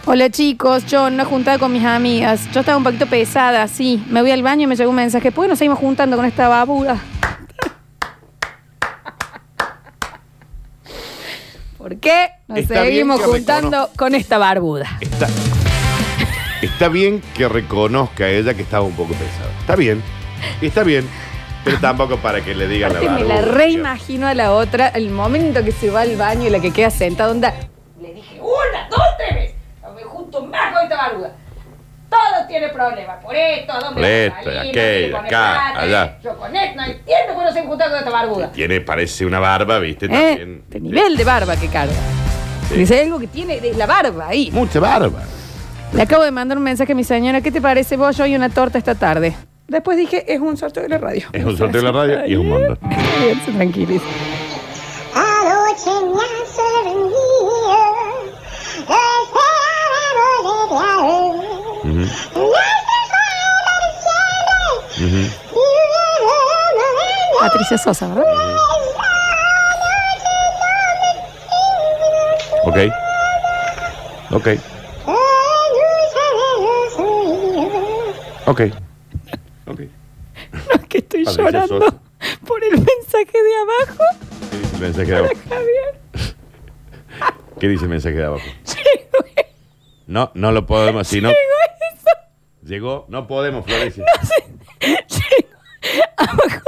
Hola 0.07 0.29
chicos, 0.29 0.85
yo 0.85 1.07
una 1.07 1.25
juntada 1.25 1.57
con 1.57 1.73
mis 1.73 1.83
amigas. 1.83 2.47
Yo 2.53 2.59
estaba 2.59 2.77
un 2.77 2.83
poquito 2.83 3.07
pesada, 3.07 3.67
sí. 3.67 4.03
Me 4.09 4.21
voy 4.21 4.29
al 4.31 4.43
baño 4.43 4.63
y 4.63 4.67
me 4.67 4.75
llegó 4.75 4.91
un 4.91 4.97
mensaje. 4.97 5.31
¿Por 5.31 5.45
qué 5.45 5.49
nos 5.49 5.57
seguimos 5.57 5.79
juntando 5.79 6.15
con 6.15 6.25
esta 6.25 6.47
babuda? 6.47 6.99
¿Por 11.77 11.97
qué 11.97 12.29
nos 12.47 12.59
Está 12.59 12.81
bien 12.81 12.85
seguimos 12.85 13.19
que 13.19 13.25
juntando 13.25 13.89
con 13.97 14.13
esta 14.15 14.37
barbuda? 14.37 14.97
Está, 15.01 15.27
está 16.61 16.87
bien 16.87 17.21
que 17.33 17.49
reconozca 17.49 18.29
ella 18.29 18.53
que 18.53 18.61
estaba 18.61 18.85
un 18.85 18.93
poco 18.93 19.13
pesada. 19.13 19.49
Está 19.59 19.75
bien. 19.75 20.01
Está 20.61 20.83
bien. 20.83 21.09
Pero 21.65 21.79
tampoco 21.79 22.17
para 22.17 22.41
que 22.41 22.53
le 22.53 22.67
digan 22.67 22.93
la 22.93 22.99
Aparte 22.99 23.23
me 23.23 23.27
la 23.27 23.41
reimagino 23.41 24.27
a 24.27 24.35
la 24.35 24.53
otra, 24.53 24.89
el 24.89 25.09
momento 25.09 25.63
que 25.63 25.71
se 25.71 25.89
va 25.89 26.01
al 26.01 26.15
baño 26.15 26.45
y 26.45 26.51
la 26.51 26.59
que 26.59 26.71
queda 26.71 26.91
sentada, 26.91 27.31
onda. 27.31 27.53
Le 27.99 28.13
dije 28.13 28.39
una, 28.39 28.87
dos, 28.87 29.01
tres 29.17 29.33
veces. 29.33 29.55
Me 29.95 30.03
junto 30.03 30.45
más 30.45 30.73
con 30.73 30.83
esta 30.83 30.95
barbuda. 30.95 31.31
Todo 32.07 32.47
tiene 32.47 32.69
problemas. 32.69 33.17
Por 33.23 33.35
esto, 33.35 33.73
¿a 33.73 33.79
dónde 33.79 33.99
Por 33.99 34.09
esto? 34.09 34.51
No 34.51 34.59
aquello, 34.59 35.17
acá, 35.17 35.27
plata, 35.27 35.81
allá. 35.81 36.17
Yo 36.23 36.37
con 36.37 36.55
esto 36.55 36.75
no 36.75 36.85
entiendo 36.85 37.33
por 37.33 37.43
qué 37.43 37.49
no 37.49 37.53
se 37.53 37.63
junta 37.63 37.89
con 37.89 37.97
esta 37.97 38.11
barbuda. 38.11 38.51
Tiene, 38.51 38.81
parece 38.81 39.25
una 39.25 39.39
barba, 39.39 39.79
¿viste? 39.79 40.05
¿Eh? 40.05 40.09
También. 40.09 40.63
De 40.69 40.79
nivel 40.79 41.17
de 41.17 41.23
barba 41.23 41.55
que 41.55 41.67
carga. 41.67 41.95
Sí. 42.69 42.75
Dice 42.75 43.01
algo 43.01 43.19
que 43.19 43.27
tiene 43.27 43.59
de 43.59 43.73
la 43.73 43.87
barba 43.87 44.27
ahí. 44.27 44.51
Mucha 44.51 44.79
barba. 44.79 45.23
Le 45.93 46.01
acabo 46.01 46.23
de 46.23 46.31
mandar 46.31 46.59
un 46.59 46.63
mensaje 46.63 46.91
a 46.91 46.95
mi 46.95 47.03
señora. 47.03 47.41
¿Qué 47.41 47.51
te 47.51 47.61
parece 47.61 47.97
vos? 47.97 48.15
Yo 48.15 48.23
hoy 48.23 48.35
una 48.35 48.49
torta 48.49 48.77
esta 48.77 48.93
tarde. 48.93 49.35
Después 49.67 49.97
dije, 49.97 50.31
es 50.31 50.39
un 50.39 50.57
sorteo 50.57 50.83
de 50.83 50.89
la 50.89 50.97
radio. 50.99 51.27
Es 51.33 51.43
un 51.43 51.57
sorteo 51.57 51.81
de 51.81 51.87
la 51.87 51.91
radio 51.91 52.25
y 52.27 52.33
es 52.33 52.37
un 52.39 52.49
bien, 52.49 53.41
se 53.45 53.51
tranquiliza. 53.51 54.05
Anoche 55.15 55.91
me 56.05 56.21
has 56.21 56.49
sorprendido, 56.55 57.15
Ujú, 61.83 62.01
ujú. 65.05 65.23
Patricia 67.39 67.77
Sosa, 67.77 68.07
¿verdad? 68.07 68.23
Ok. 72.65 72.77
Ok. 74.31 74.47
Ok. 78.47 78.84
No, 81.25 81.31
Patricia 81.31 81.43
llorando 81.67 81.79
Sosa. 81.85 81.99
por 82.47 82.63
el 82.63 82.71
mensaje 82.71 83.43
de 83.43 83.55
abajo. 83.61 84.03
¿Qué 84.51 84.57
dice 84.57 84.75
el 84.75 84.81
mensaje 84.81 85.05
de 85.11 85.15
abajo? 85.17 85.33
Javier. 85.49 85.99
¿Qué 87.59 87.67
dice 87.67 87.83
el 87.83 87.89
mensaje 87.89 88.15
de 88.15 88.25
abajo? 88.25 88.43
No, 90.07 90.31
no 90.35 90.51
lo 90.51 90.65
podemos. 90.65 91.07
Si 91.07 91.19
no. 91.21 91.31
Llegó, 92.63 93.05
no 93.09 93.27
podemos, 93.27 93.65
Florencia. 93.65 94.03
Abajo, 96.17 96.61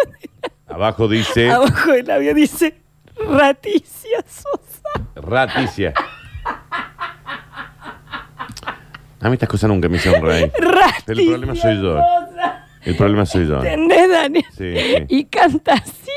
Abajo 0.67 1.07
dice 1.07 1.49
abajo 1.49 1.91
del 1.91 2.05
labio 2.05 2.33
dice 2.35 2.75
Raticia 3.15 4.23
Sosa. 4.27 4.89
raticia. 5.15 5.93
A 9.19 9.29
mí 9.29 9.33
estas 9.33 9.49
cosas 9.49 9.69
nunca 9.69 9.89
me 9.89 9.97
hicieron 9.97 10.21
reír. 10.23 10.51
Raticia 10.59 11.13
El 11.23 11.27
problema 11.27 11.55
soy 11.55 11.81
yo. 11.81 11.99
El 12.87 12.95
problema 12.95 13.25
soy 13.25 13.47
yo. 13.47 13.57
¿Entendés, 13.57 14.09
Daniel? 14.09 14.45
Sí, 14.57 14.73
sí. 14.75 14.95
Y 15.09 15.25
canta 15.25 15.73
así. 15.73 16.11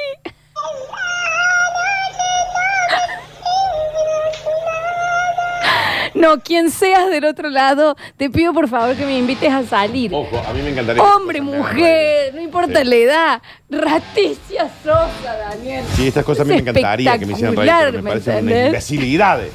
No, 6.14 6.40
quien 6.40 6.70
seas 6.70 7.08
del 7.08 7.24
otro 7.24 7.48
lado, 7.48 7.96
te 8.16 8.28
pido 8.30 8.52
por 8.52 8.68
favor 8.68 8.96
que 8.96 9.06
me 9.06 9.16
invites 9.16 9.50
a 9.52 9.62
salir. 9.62 10.12
Ojo, 10.12 10.42
a 10.46 10.52
mí 10.52 10.60
me 10.60 10.70
encantaría. 10.70 11.02
Hombre, 11.02 11.40
mujer, 11.40 12.34
no 12.34 12.40
importa 12.40 12.80
Sí. 12.80 12.84
la 12.88 12.94
edad. 12.96 13.42
Raticia 13.70 14.68
Sosa, 14.82 15.36
Daniel. 15.50 15.84
Sí, 15.94 16.08
estas 16.08 16.24
cosas 16.24 16.42
a 16.42 16.44
mí 16.46 16.56
Es 16.56 16.64
me 16.64 16.70
encantaría 16.70 17.16
que 17.18 17.26
me 17.26 17.32
hicieran 17.34 17.56
reír, 17.56 17.70
pero 17.78 18.02
me 18.02 18.10
espectacular, 18.10 18.24
parecen 18.24 18.34
¿me 18.34 18.40
unas 18.40 18.54
entendés? 18.64 18.66
imbecilidades. 18.90 19.50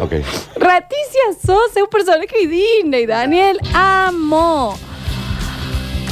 Ok. 0.00 0.12
Raticia 0.56 1.20
Sosa 1.44 1.72
es 1.76 1.82
un 1.82 1.88
personaje 1.90 2.46
Disney, 2.46 3.06
Daniel. 3.06 3.58
Amo. 3.74 4.76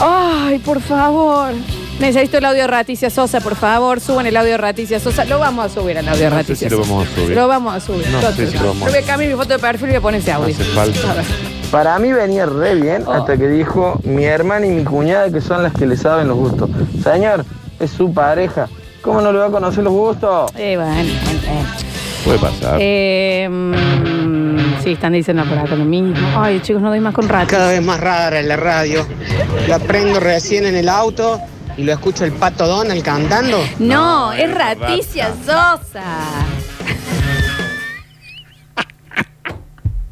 Ay, 0.00 0.58
por 0.58 0.80
favor. 0.80 1.52
Necesito 1.98 2.36
el 2.38 2.44
audio 2.44 2.62
de 2.62 2.66
Raticia 2.66 3.08
Sosa, 3.08 3.40
por 3.40 3.56
favor. 3.56 4.00
Suban 4.00 4.26
el 4.26 4.36
audio 4.36 4.50
de 4.52 4.56
Raticia 4.58 5.00
Sosa. 5.00 5.24
Lo 5.24 5.38
vamos 5.38 5.64
a 5.66 5.68
subir 5.70 5.96
el 5.96 6.06
audio 6.08 6.24
de 6.24 6.30
No 6.30 6.36
sé 6.36 6.36
Raticia 6.42 6.68
si 6.68 6.74
lo 6.74 6.82
Sosa. 6.82 6.90
vamos 6.92 7.08
a 7.08 7.14
subir. 7.14 7.36
Lo 7.36 7.48
vamos 7.48 7.74
a 7.74 7.80
subir. 7.80 8.08
No 8.10 8.20
Yo 8.20 8.30
sé 8.32 8.36
te- 8.44 8.50
si 8.52 8.58
lo 8.58 8.66
vamos 8.68 8.82
a 8.82 8.86
Yo 8.86 8.90
voy 8.92 9.02
a 9.02 9.06
cambiar 9.06 9.30
mi 9.30 9.36
foto 9.36 9.48
de 9.54 9.58
perfil 9.58 9.88
y 9.88 9.90
voy 9.92 9.96
a 9.96 10.00
poner 10.02 10.20
ese 10.20 10.32
No 10.32 10.36
audio. 10.38 10.54
hace 10.54 10.64
falta. 10.64 11.10
A 11.10 11.14
ver. 11.14 11.24
Para 11.70 11.98
mí 11.98 12.12
venía 12.12 12.44
re 12.46 12.74
bien 12.74 13.04
Oh. 13.06 13.12
hasta 13.12 13.36
que 13.38 13.48
dijo 13.48 13.98
mi 14.04 14.24
hermana 14.24 14.66
y 14.66 14.70
mi 14.70 14.84
cuñada 14.84 15.30
que 15.30 15.40
son 15.40 15.62
las 15.62 15.72
que 15.72 15.86
le 15.86 15.96
saben 15.96 16.28
los 16.28 16.36
gustos. 16.36 16.68
Señor, 17.02 17.44
es 17.80 17.90
su 17.90 18.12
pareja. 18.12 18.68
¿Cómo 19.00 19.20
no 19.22 19.32
le 19.32 19.38
va 19.38 19.46
a 19.46 19.50
conocer 19.50 19.82
los 19.84 19.92
gustos? 19.92 20.50
Eh, 20.56 20.76
bueno, 20.76 20.92
bueno, 20.92 21.08
eh. 21.46 21.85
Puede 22.26 22.38
pasar. 22.40 22.76
Eh, 22.80 23.48
mm, 23.50 24.82
Sí, 24.82 24.92
están 24.92 25.12
diciendo 25.14 25.44
por 25.44 25.58
acá 25.58 25.74
lo 25.74 25.84
mismo. 25.84 26.14
Ay, 26.40 26.60
chicos, 26.60 26.80
no 26.82 26.90
doy 26.90 27.00
más 27.00 27.12
con 27.14 27.28
rato. 27.28 27.48
Cada 27.50 27.70
vez 27.70 27.82
más 27.82 27.98
rara 28.00 28.38
en 28.38 28.46
la 28.48 28.56
radio. 28.56 29.04
La 29.68 29.78
prendo 29.80 30.20
recién 30.20 30.64
en 30.66 30.76
el 30.76 30.88
auto 30.88 31.40
y 31.76 31.82
lo 31.84 31.92
escucho 31.92 32.24
el 32.24 32.30
pato 32.32 32.66
Donald 32.68 33.02
cantando. 33.02 33.58
No, 33.80 34.32
es 34.32 34.52
Raticia 34.54 35.32
Sosa. 35.44 35.76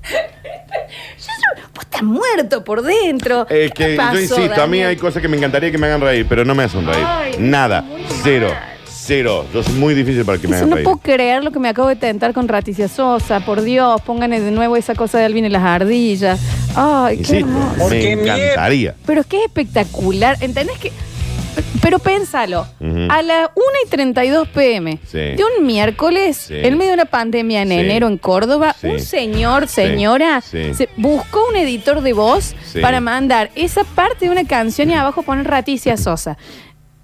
Yo- 0.05 1.63
Vos 1.75 1.85
estás 1.85 2.03
muerto 2.03 2.65
por 2.65 2.83
dentro. 2.83 3.47
Es 3.49 3.71
¿Qué 3.73 3.91
que 3.91 3.97
pasó, 3.97 4.15
yo 4.15 4.21
insisto, 4.21 4.43
a 4.63 4.67
mí 4.67 4.79
Daniel? 4.79 4.87
hay 4.89 4.97
cosas 4.97 5.23
que 5.23 5.29
me 5.29 5.37
encantaría 5.37 5.71
que 5.71 5.79
me 5.79 5.87
hagan 5.87 6.01
reír, 6.01 6.27
pero 6.29 6.45
no 6.45 6.55
me 6.55 6.65
hacen 6.65 6.87
reír. 6.87 7.05
Ay, 7.07 7.35
Nada. 7.39 7.85
Cero. 8.23 8.49
Cero. 9.07 9.45
Yo 9.53 9.63
soy 9.63 9.75
muy 9.75 9.95
difícil 9.95 10.25
para 10.25 10.39
que 10.39 10.49
me 10.49 10.57
Eso 10.57 10.61
hagan 10.65 10.71
no 10.71 10.77
reír. 10.77 10.85
puedo 10.85 10.97
creer 10.99 11.45
lo 11.45 11.51
que 11.51 11.59
me 11.59 11.69
acabo 11.69 11.89
de 11.89 11.97
tentar 11.97 12.33
con 12.33 12.49
Raticia 12.49 12.89
Sosa. 12.89 13.41
Por 13.41 13.61
Dios, 13.63 14.01
pónganle 14.03 14.41
de 14.41 14.51
nuevo 14.51 14.77
esa 14.77 14.95
cosa 14.95 15.19
de 15.19 15.25
Alvin 15.27 15.45
y 15.45 15.51
las 15.51 15.63
ardillas. 15.63 16.41
Ay, 16.75 17.17
qué 17.19 17.23
Insisto, 17.41 17.47
hermoso. 17.47 17.91
me 17.91 18.13
encantaría. 18.13 18.95
Pero 19.05 19.21
es 19.21 19.27
que 19.27 19.37
es 19.39 19.45
espectacular. 19.45 20.39
¿Entendés 20.41 20.79
que.? 20.79 20.91
Pero 21.83 21.99
pénsalo. 22.01 22.67
Ujú. 22.81 23.07
A 23.11 23.23
las 23.23 23.51
1 23.55 23.65
y 23.87 23.89
32 23.91 24.49
pm 24.49 24.99
Sí. 25.07 25.19
de 25.19 25.41
un 25.59 25.67
miércoles, 25.67 26.37
Sí. 26.49 26.55
en 26.57 26.77
medio 26.79 26.93
de 26.93 26.95
una 26.95 27.05
pandemia 27.05 27.63
en 27.63 27.69
Sí. 27.69 27.75
enero 27.75 28.09
en 28.09 28.17
Córdoba, 28.19 28.75
Sí. 28.81 28.87
un 28.89 28.99
señor, 28.99 29.69
Sí. 29.69 29.75
señora, 29.83 30.41
Sí. 30.41 30.75
se 30.75 30.89
buscó 30.97 31.47
un 31.51 31.57
editor 31.57 32.01
de 32.01 32.13
voz 32.13 32.57
Sí. 32.73 32.81
para 32.81 33.01
mandar 33.01 33.51
esa 33.55 33.85
parte 33.85 34.25
de 34.25 34.33
una 34.33 34.45
canción 34.45 34.91
y 34.91 34.95
abajo 34.95 35.23
poner 35.23 35.47
Raticia 35.47 35.97
Sosa. 35.97 36.37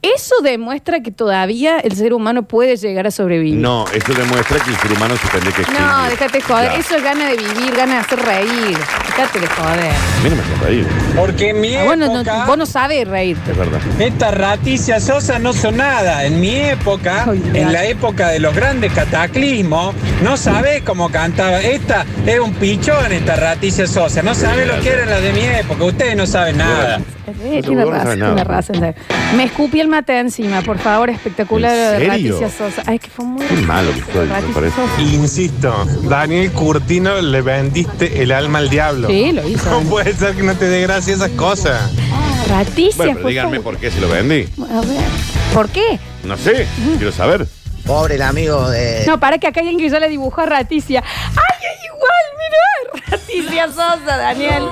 Eso 0.02 0.36
demuestra 0.42 1.00
que 1.02 1.10
todavía 1.10 1.78
el 1.78 1.94
ser 1.94 2.14
humano 2.14 2.42
puede 2.44 2.76
llegar 2.76 3.06
a 3.06 3.10
sobrevivir. 3.10 3.56
No, 3.56 3.84
eso 3.92 4.14
demuestra 4.14 4.58
que 4.58 4.70
el 4.70 4.76
ser 4.78 4.92
humano 4.92 5.14
se 5.18 5.28
tendría 5.28 5.52
que 5.54 5.60
extinguir. 5.60 5.86
No, 5.86 6.04
déjate 6.08 6.40
joder. 6.40 6.72
Eso 6.80 6.96
es 6.96 7.04
gana 7.04 7.28
de 7.28 7.36
vivir, 7.36 7.76
gana 7.76 7.94
de 7.94 8.00
hacer 8.00 8.18
reír. 8.20 8.78
Déjate 9.06 9.40
de 9.40 9.46
joder. 9.46 9.90
A 9.92 10.22
mí 10.22 10.30
no 10.30 10.36
me 10.36 10.42
hace 10.42 10.64
reír. 10.64 10.86
Porque 11.14 11.50
en 11.50 11.60
mi 11.60 11.76
Ah, 11.76 11.84
bueno, 11.84 12.06
no- 12.22 12.46
vos 12.46 12.56
no 12.56 12.64
sabes 12.64 13.06
reírte. 13.06 13.50
Es 13.50 13.56
verdad. 13.58 13.78
estas 13.98 14.34
raticias 14.34 15.04
Sosa 15.04 15.38
no 15.38 15.52
son 15.52 15.76
nada. 15.76 16.24
En 16.24 16.40
mi 16.40 16.56
época, 16.56 17.26
en 17.52 17.70
la 17.70 17.84
época 17.84 18.28
de 18.28 18.40
los 18.40 18.54
grandes 18.54 18.94
cataclismos, 18.94 19.94
no 20.22 20.38
sabés 20.38 20.82
cómo 20.82 21.10
cantaba. 21.10 21.60
Esta 21.60 22.06
es 22.24 22.40
un 22.40 22.54
pichón, 22.54 23.12
esta 23.12 23.36
raticia 23.36 23.86
Sosa. 23.86 24.22
No 24.22 24.34
sabés 24.34 24.66
lo 24.66 24.80
que 24.80 24.88
eran 24.88 25.10
las 25.10 25.20
de 25.20 25.32
mi 25.34 25.42
época. 25.44 25.84
Ustedes 25.84 26.16
no 26.16 26.26
saben 26.26 26.56
nada. 26.56 27.00
Eh, 27.44 27.62
tiene 27.64 27.84
razón, 27.84 28.14
tiene 28.14 28.28
nada. 28.34 28.44
razón. 28.44 28.94
Me 29.36 29.44
escupí 29.44 29.78
el 29.78 29.86
mate 29.90 30.18
encima, 30.18 30.62
por 30.62 30.78
favor, 30.78 31.10
espectacular 31.10 31.74
¿En 31.74 32.00
de 32.00 32.06
serio? 32.06 32.38
Raticia 32.38 32.58
Sosa. 32.58 32.82
Ay, 32.86 32.98
que 32.98 33.10
fue 33.10 33.24
muy 33.24 33.44
Qué 33.44 33.56
malo 33.56 33.90
que 33.92 34.18
me 34.18 34.54
parece. 34.54 34.76
Sosa. 34.76 35.02
Insisto, 35.02 35.84
Daniel 36.04 36.50
Curtino 36.52 37.20
le 37.20 37.42
vendiste 37.42 38.22
el 38.22 38.32
alma 38.32 38.60
al 38.60 38.70
diablo. 38.70 39.08
Sí, 39.08 39.32
lo 39.32 39.46
hizo. 39.46 39.70
No 39.70 39.80
puede 39.88 40.14
ser 40.14 40.34
que 40.34 40.42
no 40.42 40.54
te 40.54 40.66
dé 40.66 40.82
gracia 40.82 41.14
esas 41.14 41.30
cosas. 41.32 41.90
Raticia 42.48 42.96
Bueno, 42.96 43.14
pero 43.16 43.28
díganme 43.28 43.60
por 43.60 43.76
qué 43.76 43.90
se 43.90 44.00
lo 44.00 44.08
vendí. 44.08 44.48
A 44.70 44.80
ver, 44.80 45.00
¿por 45.52 45.68
qué? 45.68 45.98
No 46.24 46.36
sé, 46.36 46.66
quiero 46.96 47.12
saber. 47.12 47.46
Pobre 47.86 48.14
el 48.14 48.22
amigo 48.22 48.68
de. 48.68 49.04
No, 49.06 49.18
para 49.20 49.38
que 49.38 49.46
acá 49.46 49.60
hay 49.60 49.68
alguien 49.68 49.86
que 49.86 49.92
ya 49.92 50.00
le 50.00 50.08
dibujó 50.08 50.40
a 50.42 50.46
Raticia. 50.46 51.02
¡Ay, 51.02 51.66
es 51.66 51.84
igual! 51.84 52.10
Mirá, 52.38 53.06
Raticia 53.10 53.66
Sosa, 53.68 54.16
Daniel. 54.16 54.64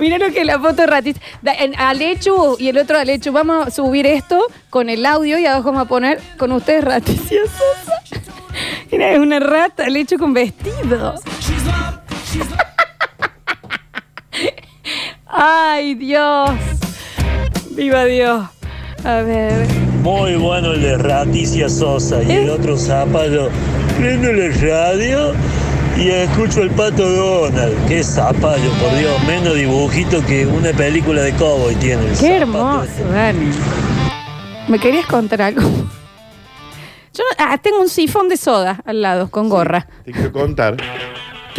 Mirá 0.00 0.18
lo 0.18 0.32
que 0.32 0.44
la 0.44 0.58
foto 0.58 0.86
Raticia. 0.86 1.22
Da- 1.42 1.54
en- 1.54 1.78
Alechu 1.78 2.56
y 2.58 2.68
el 2.68 2.78
otro 2.78 2.98
Alechu. 2.98 3.30
Vamos 3.32 3.66
a 3.66 3.70
subir 3.70 4.06
esto 4.06 4.40
con 4.70 4.88
el 4.88 5.04
audio 5.06 5.38
y 5.38 5.46
abajo 5.46 5.66
vamos 5.66 5.82
a 5.82 5.88
poner 5.88 6.20
con 6.38 6.50
ustedes 6.52 6.82
Raticia 6.84 7.40
Sosa. 7.44 8.02
Mira, 8.90 9.12
es 9.12 9.18
una 9.18 9.38
rata, 9.40 9.84
Alechu 9.84 10.16
con 10.18 10.32
vestido. 10.32 11.14
Ay, 15.26 15.94
Dios. 15.94 16.50
Viva 17.70 18.04
Dios. 18.04 18.44
A 19.04 19.22
ver. 19.22 19.66
Muy 20.02 20.34
bueno 20.36 20.72
el 20.72 20.82
de 20.82 20.98
Raticia 20.98 21.68
Sosa 21.68 22.22
y 22.22 22.30
¿Eh? 22.32 22.42
el 22.42 22.50
otro 22.50 22.76
zapallo. 22.76 23.48
Prendo 23.98 24.32
la 24.32 24.48
radio 24.56 25.32
y 25.96 26.08
escucho 26.08 26.62
el 26.62 26.70
pato 26.70 27.08
Donald. 27.08 27.74
Qué 27.88 28.02
zapallo, 28.02 28.70
por 28.80 28.96
Dios. 28.98 29.22
Menos 29.26 29.54
dibujito 29.54 30.24
que 30.24 30.46
una 30.46 30.72
película 30.72 31.22
de 31.22 31.32
cowboy 31.34 31.74
tiene. 31.76 32.06
el 32.10 32.18
Qué 32.18 32.36
hermoso, 32.36 32.84
ese. 32.84 33.04
Dani. 33.04 33.50
¿Me 34.68 34.78
querías 34.78 35.06
contar 35.06 35.42
algo? 35.42 35.62
Yo 35.62 37.24
no- 37.24 37.36
ah, 37.44 37.58
tengo 37.58 37.80
un 37.80 37.88
sifón 37.88 38.28
de 38.28 38.36
soda 38.36 38.80
al 38.86 39.02
lado 39.02 39.30
con 39.30 39.48
gorra. 39.48 39.86
Te 40.04 40.12
quiero 40.12 40.32
contar 40.32 40.76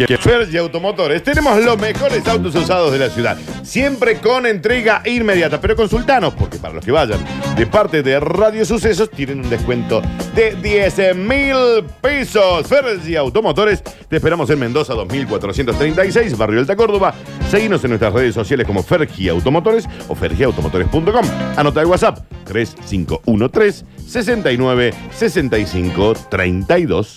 Fergie 0.06 0.58
Automotores 0.58 1.22
tenemos 1.22 1.62
los 1.62 1.78
mejores 1.78 2.26
autos 2.26 2.54
usados 2.54 2.92
de 2.92 2.98
la 2.98 3.10
ciudad. 3.10 3.38
Siempre 3.62 4.18
con 4.18 4.46
entrega 4.46 5.02
inmediata. 5.04 5.60
Pero 5.60 5.76
consultanos, 5.76 6.34
porque 6.34 6.58
para 6.58 6.74
los 6.74 6.84
que 6.84 6.92
vayan 6.92 7.20
de 7.56 7.66
parte 7.66 8.02
de 8.02 8.18
Radio 8.20 8.64
Sucesos 8.64 9.10
tienen 9.10 9.40
un 9.40 9.50
descuento 9.50 10.02
de 10.34 10.54
10 10.56 11.16
mil 11.16 11.84
pesos. 12.00 12.66
Fergie 12.66 13.16
Automotores, 13.16 13.82
te 13.82 14.16
esperamos 14.16 14.48
en 14.50 14.58
Mendoza 14.58 14.94
2436, 14.94 16.36
Barrio 16.36 16.60
Alta 16.60 16.76
Córdoba. 16.76 17.14
Seguinos 17.50 17.82
en 17.84 17.90
nuestras 17.90 18.12
redes 18.12 18.34
sociales 18.34 18.66
como 18.66 18.82
Fergie 18.82 19.30
Automotores 19.30 19.88
o 20.08 20.14
fergieautomotores.com. 20.14 21.26
Anota 21.56 21.80
el 21.80 21.86
WhatsApp 21.86 22.18
3513 22.44 23.84
69 24.06 24.94
65 25.12 26.14
32. 26.30 27.16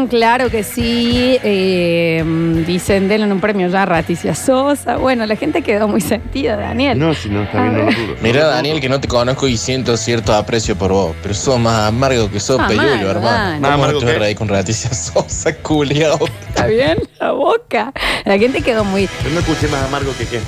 Mm, 0.00 0.06
claro 0.06 0.50
que 0.50 0.62
sí. 0.62 1.38
Eh, 1.42 2.24
dicen, 2.66 3.08
denle 3.08 3.30
un 3.32 3.40
premio 3.40 3.68
ya 3.68 3.82
a 3.82 3.86
Raticia 3.86 4.34
Sosa. 4.34 4.96
Bueno, 4.96 5.26
la 5.26 5.36
gente 5.36 5.62
quedó 5.62 5.88
muy 5.88 6.00
sentida, 6.00 6.56
Daniel. 6.56 6.98
No, 6.98 7.14
si 7.14 7.28
no, 7.28 7.42
está 7.42 7.62
bien, 7.62 7.76
no 7.76 7.90
lo. 7.90 8.16
Mira, 8.22 8.46
Daniel, 8.46 8.80
que 8.80 8.88
no 8.88 9.00
te 9.00 9.08
conozco 9.08 9.48
y 9.48 9.56
siento 9.56 9.96
cierto 9.96 10.34
aprecio 10.34 10.76
por 10.76 10.92
vos, 10.92 11.16
pero 11.22 11.34
sos 11.34 11.58
más 11.58 11.88
amargo 11.88 12.30
que 12.30 12.40
sos 12.40 12.58
Amargo, 12.58 12.80
peyulo, 12.82 13.10
hermano. 13.10 13.30
Dani. 13.30 13.60
¿Más 13.60 13.70
¿Cómo 13.70 13.84
amargo 13.84 13.92
no 13.94 13.98
te 14.00 14.04
vas 14.06 14.14
a 14.14 14.18
qué? 14.18 14.24
reír 14.24 14.36
con 14.36 14.48
Raticia 14.48 14.90
Sosa, 14.94 15.54
culiao? 15.56 16.18
¿Está 16.48 16.66
bien? 16.66 16.98
La 17.18 17.32
boca. 17.32 17.92
La 18.24 18.38
gente 18.38 18.62
quedó 18.62 18.84
muy... 18.84 19.08
Yo 19.24 19.30
no 19.32 19.40
escuché 19.40 19.68
más 19.68 19.82
amargo 19.84 20.12
que 20.16 20.26
qué. 20.26 20.40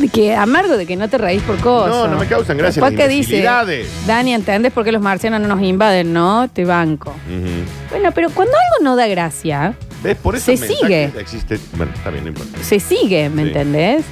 De 0.00 0.08
que 0.08 0.34
amargo 0.34 0.76
de 0.76 0.86
que 0.86 0.96
no 0.96 1.08
te 1.08 1.18
reís 1.18 1.42
por 1.42 1.56
cosas. 1.58 1.90
No, 1.90 2.08
no 2.08 2.18
me 2.18 2.26
causan 2.26 2.56
gracia 2.58 2.80
las 2.80 2.90
que 2.90 3.08
dice, 3.08 3.36
imbecilidades. 3.36 3.88
Dani, 4.06 4.34
¿entendés 4.34 4.72
por 4.72 4.84
qué 4.84 4.92
los 4.92 5.02
marcianos 5.02 5.40
no 5.40 5.48
nos 5.48 5.62
invaden? 5.62 6.12
No, 6.12 6.48
te 6.52 6.64
banco. 6.64 7.10
Ujú. 7.10 7.64
Bueno, 7.90 8.10
pero 8.12 8.30
cuando 8.30 8.52
algo 8.54 8.84
no 8.84 8.96
da 8.96 9.06
gracia, 9.06 9.74
¿Ves? 10.02 10.16
Por 10.16 10.34
eso 10.34 10.46
Se 10.46 10.54
el 10.54 10.60
mensaje 10.60 10.80
sigue. 10.82 11.04
Existe. 11.20 11.60
Bueno, 11.76 11.92
está 11.94 12.10
bien, 12.10 12.24
no 12.24 12.30
importa. 12.30 12.58
se 12.62 12.80
sigue, 12.80 13.28
¿me 13.30 13.42
Sí. 13.42 13.48
entendés? 13.48 14.04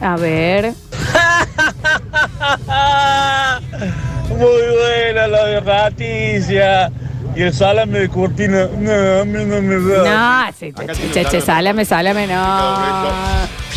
A 0.00 0.16
ver. 0.16 0.72
Muy 4.28 4.38
buena 4.38 5.26
la 5.28 5.44
de 5.46 5.60
Raticia. 5.60 6.90
Y 7.38 7.42
el 7.42 7.54
salame 7.54 8.00
de 8.00 8.08
cortina. 8.08 8.66
No, 8.80 9.20
a 9.20 9.24
mí 9.24 9.44
no 9.44 9.62
me 9.62 9.76
da. 9.78 10.46
No, 10.48 10.52
sí, 10.58 10.72
che, 10.72 11.10
che, 11.12 11.24
che, 11.24 11.40
sálame, 11.40 11.84
sálame, 11.84 12.26
no. 12.26 12.34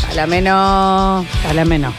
Sálame, 0.09 0.41
no. 0.41 1.23
Sálame, 1.43 1.77
no. 1.77 1.93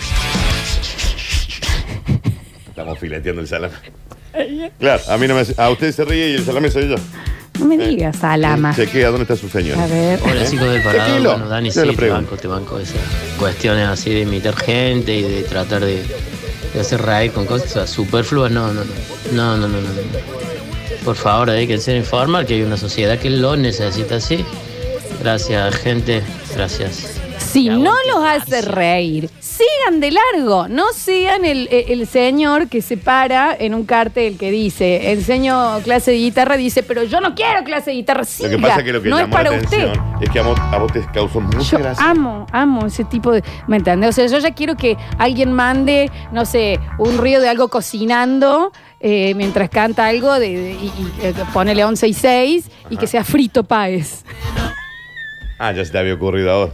Estamos 2.68 2.98
fileteando 2.98 3.42
el 3.42 3.46
salame. 3.46 3.75
Claro, 4.81 5.03
a 5.09 5.16
mí 5.18 5.29
no 5.29 5.37
me. 5.37 5.42
A 5.57 5.70
usted 5.70 5.92
se 5.92 6.05
ríe 6.05 6.31
y 6.31 6.35
el 6.35 6.44
salame 6.44 6.68
soy 6.68 6.88
yo. 6.88 6.96
No 7.61 7.66
me 7.66 7.79
digas 7.79 8.16
salama. 8.16 8.75
Chequea 8.75 9.11
dónde 9.11 9.22
está 9.22 9.37
su 9.37 9.48
señora. 9.48 9.85
A 9.85 9.87
ver. 9.87 10.18
Hola 10.20 10.42
¿Eh? 10.42 10.46
chicos 10.51 10.68
del 10.68 10.83
parador, 10.83 11.07
Chequéelo. 11.07 11.31
bueno 11.31 11.48
Dani, 11.48 11.70
Yo 11.70 11.83
sí, 11.83 11.88
te 11.90 11.94
pregunto. 11.96 12.22
banco, 12.31 12.37
te 12.42 12.48
banco 12.48 12.79
esas 12.81 12.96
cuestiones 13.38 13.87
así 13.87 14.12
de 14.12 14.22
imitar 14.22 14.57
gente 14.57 15.14
y 15.14 15.22
de 15.22 15.42
tratar 15.44 15.85
de, 15.85 16.03
de 16.75 16.81
hacer 16.81 17.01
reír 17.03 17.31
con 17.31 17.46
cosas 17.46 17.88
superfluas, 17.88 18.51
no, 18.51 18.72
no, 18.72 18.83
no, 18.83 18.90
no, 19.33 19.57
no, 19.59 19.68
no, 19.68 19.81
no, 19.81 19.81
no. 19.81 20.41
Por 21.05 21.17
favor, 21.17 21.51
hay 21.51 21.67
que 21.67 21.79
ser 21.79 21.97
informar 21.97 22.47
que 22.47 22.55
hay 22.55 22.62
una 22.62 22.77
sociedad 22.77 23.19
que 23.19 23.31
lo 23.31 23.57
necesita 23.57 24.17
así. 24.17 24.45
Gracias 25.21 25.75
gente, 25.77 26.23
gracias. 26.55 27.21
Si 27.38 27.69
no 27.69 27.95
los 28.09 28.25
hace 28.25 28.62
reír, 28.62 29.29
sigan 29.57 30.01
de 30.01 30.11
largo. 30.12 30.69
No 30.69 30.93
sigan 30.95 31.45
el, 31.45 31.69
el- 31.71 32.01
el 32.01 32.07
señor 32.07 32.69
que 32.69 32.83
se 32.83 32.97
para 32.97 33.55
en 33.59 33.75
un 33.75 33.85
cartel 33.85 34.37
que 34.38 34.51
dice, 34.51 35.12
enseño 35.12 35.79
clase 35.85 36.11
de 36.12 36.17
guitarra, 36.19 36.57
dice, 36.57 36.83
pero 36.83 37.05
yo 37.05 37.21
no 37.21 37.35
quiero 37.35 37.62
clase 37.65 37.91
de 37.91 37.97
guitarra. 37.97 38.21
Lo 38.21 38.25
Siga. 38.27 38.51
que 38.51 38.59
pasa 38.59 38.79
es 38.79 38.85
que 38.85 38.93
lo 38.93 39.03
que 39.03 39.09
no 39.09 39.17
es 39.19 39.23
llamó 39.25 39.33
para 39.33 39.51
la 39.51 39.57
usted. 39.59 39.79
atención 39.88 40.15
es 40.21 40.31
que 40.31 40.38
a 40.38 40.43
vos, 40.43 40.59
a 40.61 40.79
vos 40.79 40.93
te 40.93 41.05
causó 41.12 41.41
mucha 41.41 41.62
Yo 41.62 41.79
gracia. 41.79 42.05
amo, 42.11 42.47
amo 42.53 42.87
ese 42.87 43.05
tipo 43.05 43.33
de. 43.33 43.43
¿Me 43.67 43.77
entiendes? 43.77 44.11
O 44.11 44.12
sea, 44.12 44.27
yo 44.27 44.38
ya 44.38 44.53
quiero 44.55 44.77
que 44.77 44.97
alguien 45.19 45.53
mande, 45.53 46.11
no 46.33 46.45
sé, 46.45 46.79
un 46.99 47.19
río 47.19 47.41
de 47.41 47.49
algo 47.49 47.69
cocinando 47.69 48.73
eh, 49.01 49.35
mientras 49.35 49.69
canta 49.69 50.07
algo 50.07 50.33
de, 50.38 50.49
de- 50.57 50.71
y, 50.73 50.87
y, 50.87 51.27
eh, 51.27 51.35
ponele 51.53 51.85
11 51.85 52.09
y 52.09 52.12
6 52.15 52.71
y 52.91 52.97
que 52.97 53.07
sea 53.07 53.25
frito 53.25 53.65
paes. 53.65 54.25
Ah, 55.59 55.73
ya 55.73 55.85
se 55.85 55.93
te 55.93 55.99
había 55.99 56.15
ocurrido 56.15 56.51
ahora. 56.51 56.73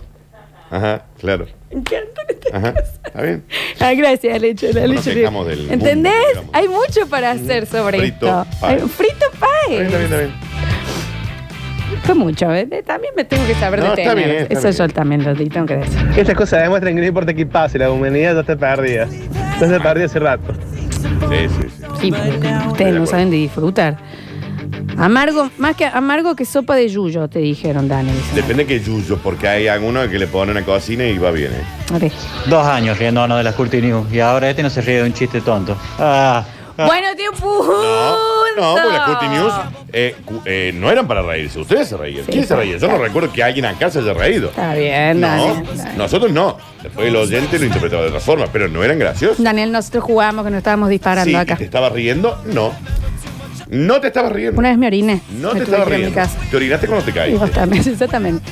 Ajá, 0.70 1.02
claro. 1.18 1.46
Me 1.70 1.78
encanta. 1.80 2.20
Ajá, 2.52 2.74
está 3.06 3.22
bien. 3.22 3.44
Ah, 3.80 3.92
gracias, 3.94 4.40
Leche. 4.40 4.72
La 4.72 4.82
No 4.86 4.94
nos 4.94 5.06
leche. 5.06 5.18
quejamos 5.20 5.46
del 5.46 5.58
mundo, 5.60 5.74
¿Entendés? 5.74 6.12
digamos. 6.30 6.50
Hay 6.54 6.68
mucho 6.68 7.06
para 7.08 7.30
hacer 7.32 7.66
sobre 7.66 7.98
Frito 7.98 8.26
esto. 8.26 8.46
Hay- 8.66 8.78
Frito. 8.80 9.26
Está 9.32 9.46
bien, 9.68 9.82
está 9.86 9.98
bien, 9.98 10.02
está 10.12 10.16
bien. 10.18 10.32
Fue 12.04 12.14
mucho, 12.14 12.52
¿eh? 12.54 12.66
También 12.86 13.12
me 13.16 13.24
tengo 13.24 13.46
que 13.46 13.54
saber 13.54 13.80
No, 13.80 13.94
de 13.94 14.02
está 14.02 14.14
tener. 14.14 14.28
bien, 14.28 14.42
está 14.42 14.54
Eso 14.54 14.68
bien. 14.68 14.88
yo 14.88 14.94
también 14.94 15.24
lo 15.24 15.34
tengo 15.34 15.66
que 15.66 15.76
decir. 15.76 15.98
Estas 16.16 16.34
cosas 16.36 16.62
demuestran 16.62 16.94
que 16.94 17.00
no 17.00 17.06
importa 17.06 17.34
qué 17.34 17.44
pase, 17.46 17.78
la 17.78 17.90
humanidad 17.90 18.34
ya 18.34 18.40
está 18.40 18.56
perdida. 18.56 19.06
Ya 19.60 19.66
está 19.66 19.82
perdida 19.82 20.06
hace 20.06 20.18
rato. 20.18 20.54
Sí, 20.90 21.48
sí, 21.48 21.68
sí. 21.68 21.84
Sí, 22.00 22.10
porque 22.12 22.48
ustedes 22.68 22.94
no 22.94 23.06
saben 23.06 23.30
de 23.30 23.36
disfrutar. 23.36 23.98
Amargo, 24.96 25.50
más 25.58 25.76
que 25.76 25.84
amargo 25.86 26.34
que 26.34 26.44
sopa 26.44 26.74
de 26.74 26.88
yuyo, 26.88 27.28
te 27.28 27.38
dijeron, 27.40 27.88
Dani. 27.88 28.10
Depende 28.34 28.66
que 28.66 28.80
yuyo, 28.80 29.18
porque 29.22 29.46
hay 29.48 29.68
alguno 29.68 30.08
que 30.08 30.18
le 30.18 30.26
pone 30.26 30.50
una 30.52 30.64
cocina 30.64 31.04
y 31.04 31.18
va 31.18 31.30
bien, 31.30 31.52
¿eh? 31.52 31.94
A 31.94 31.98
ver. 31.98 32.12
Dos 32.46 32.66
años 32.66 32.98
riéndonos 32.98 33.38
de 33.38 33.44
las 33.44 33.54
Curti 33.54 33.80
News 33.80 34.12
y 34.12 34.20
ahora 34.20 34.50
este 34.50 34.62
no 34.62 34.70
se 34.70 34.80
ríe 34.80 34.96
de 34.98 35.02
un 35.04 35.12
chiste 35.12 35.40
tonto. 35.40 35.76
Ah, 35.98 36.44
ah. 36.78 36.86
Bueno, 36.86 37.08
tío, 37.16 37.30
No, 38.56 38.74
porque 38.74 38.92
las 38.98 39.08
Curti 39.08 39.28
News 39.28 39.52
eh, 39.92 40.16
cu- 40.24 40.42
eh, 40.44 40.72
no 40.74 40.90
eran 40.90 41.06
para 41.06 41.22
reírse. 41.22 41.60
Ustedes 41.60 41.88
se 41.88 41.96
reían. 41.96 42.24
¿Quién 42.24 42.46
se 42.46 42.56
reía? 42.56 42.76
Yo 42.78 42.88
no 42.88 42.98
recuerdo 42.98 43.32
que 43.32 43.42
alguien 43.42 43.66
acá 43.66 43.90
se 43.90 44.00
haya 44.00 44.12
reído. 44.14 44.48
Está 44.48 44.74
bien, 44.74 45.20
No, 45.20 45.28
Daniel. 45.28 45.64
nosotros 45.96 46.32
no. 46.32 46.56
Después 46.82 47.06
el 47.08 47.16
oyente 47.16 47.58
lo 47.58 47.66
interpretaba 47.66 48.02
de 48.02 48.08
otra 48.08 48.20
forma, 48.20 48.46
pero 48.52 48.68
no 48.68 48.82
eran 48.82 48.98
graciosos. 48.98 49.42
Daniel, 49.42 49.70
nosotros 49.70 50.02
jugamos 50.04 50.44
que 50.44 50.50
nos 50.50 50.58
estábamos 50.58 50.88
disparando 50.88 51.30
Sí, 51.30 51.36
acá. 51.36 51.54
¿y 51.54 51.58
¿Te 51.58 51.64
estabas 51.64 51.92
riendo? 51.92 52.40
No. 52.46 52.72
No 53.70 54.00
te 54.00 54.06
estabas 54.08 54.32
riendo. 54.32 54.58
Una 54.58 54.70
vez 54.70 54.78
me 54.78 54.86
oriné. 54.86 55.20
No 55.40 55.52
Me 55.52 55.58
te 55.60 55.64
estabas 55.64 55.86
a 55.86 55.90
mi 55.90 55.96
riendo. 55.96 56.14
casa. 56.14 56.38
Te 56.50 56.56
orinaste 56.56 56.86
cuando 56.86 57.04
te 57.12 57.30
vos 57.34 57.50
también, 57.50 57.82
exactamente. 57.86 58.50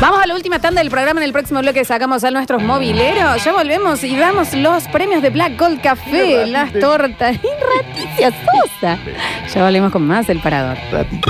Vamos 0.00 0.20
a 0.22 0.26
la 0.26 0.34
última 0.34 0.58
tanda 0.60 0.80
del 0.80 0.90
programa. 0.90 1.20
En 1.20 1.24
el 1.26 1.32
próximo 1.32 1.60
bloque 1.60 1.84
sacamos 1.84 2.22
a 2.24 2.30
nuestros 2.30 2.62
mobileros. 2.62 3.44
Ya 3.44 3.52
volvemos 3.52 4.02
y 4.04 4.16
damos 4.16 4.52
los 4.54 4.84
premios 4.88 5.22
de 5.22 5.30
Black 5.30 5.58
Gold 5.58 5.80
Café, 5.80 6.46
las 6.46 6.72
tortas 6.72 7.36
y 7.36 7.86
Raticia 7.86 8.30
Sosa. 8.30 8.98
Ya 9.54 9.64
volvemos 9.64 9.90
con 9.92 10.06
más 10.06 10.28
El 10.28 10.40
Parador. 10.40 10.76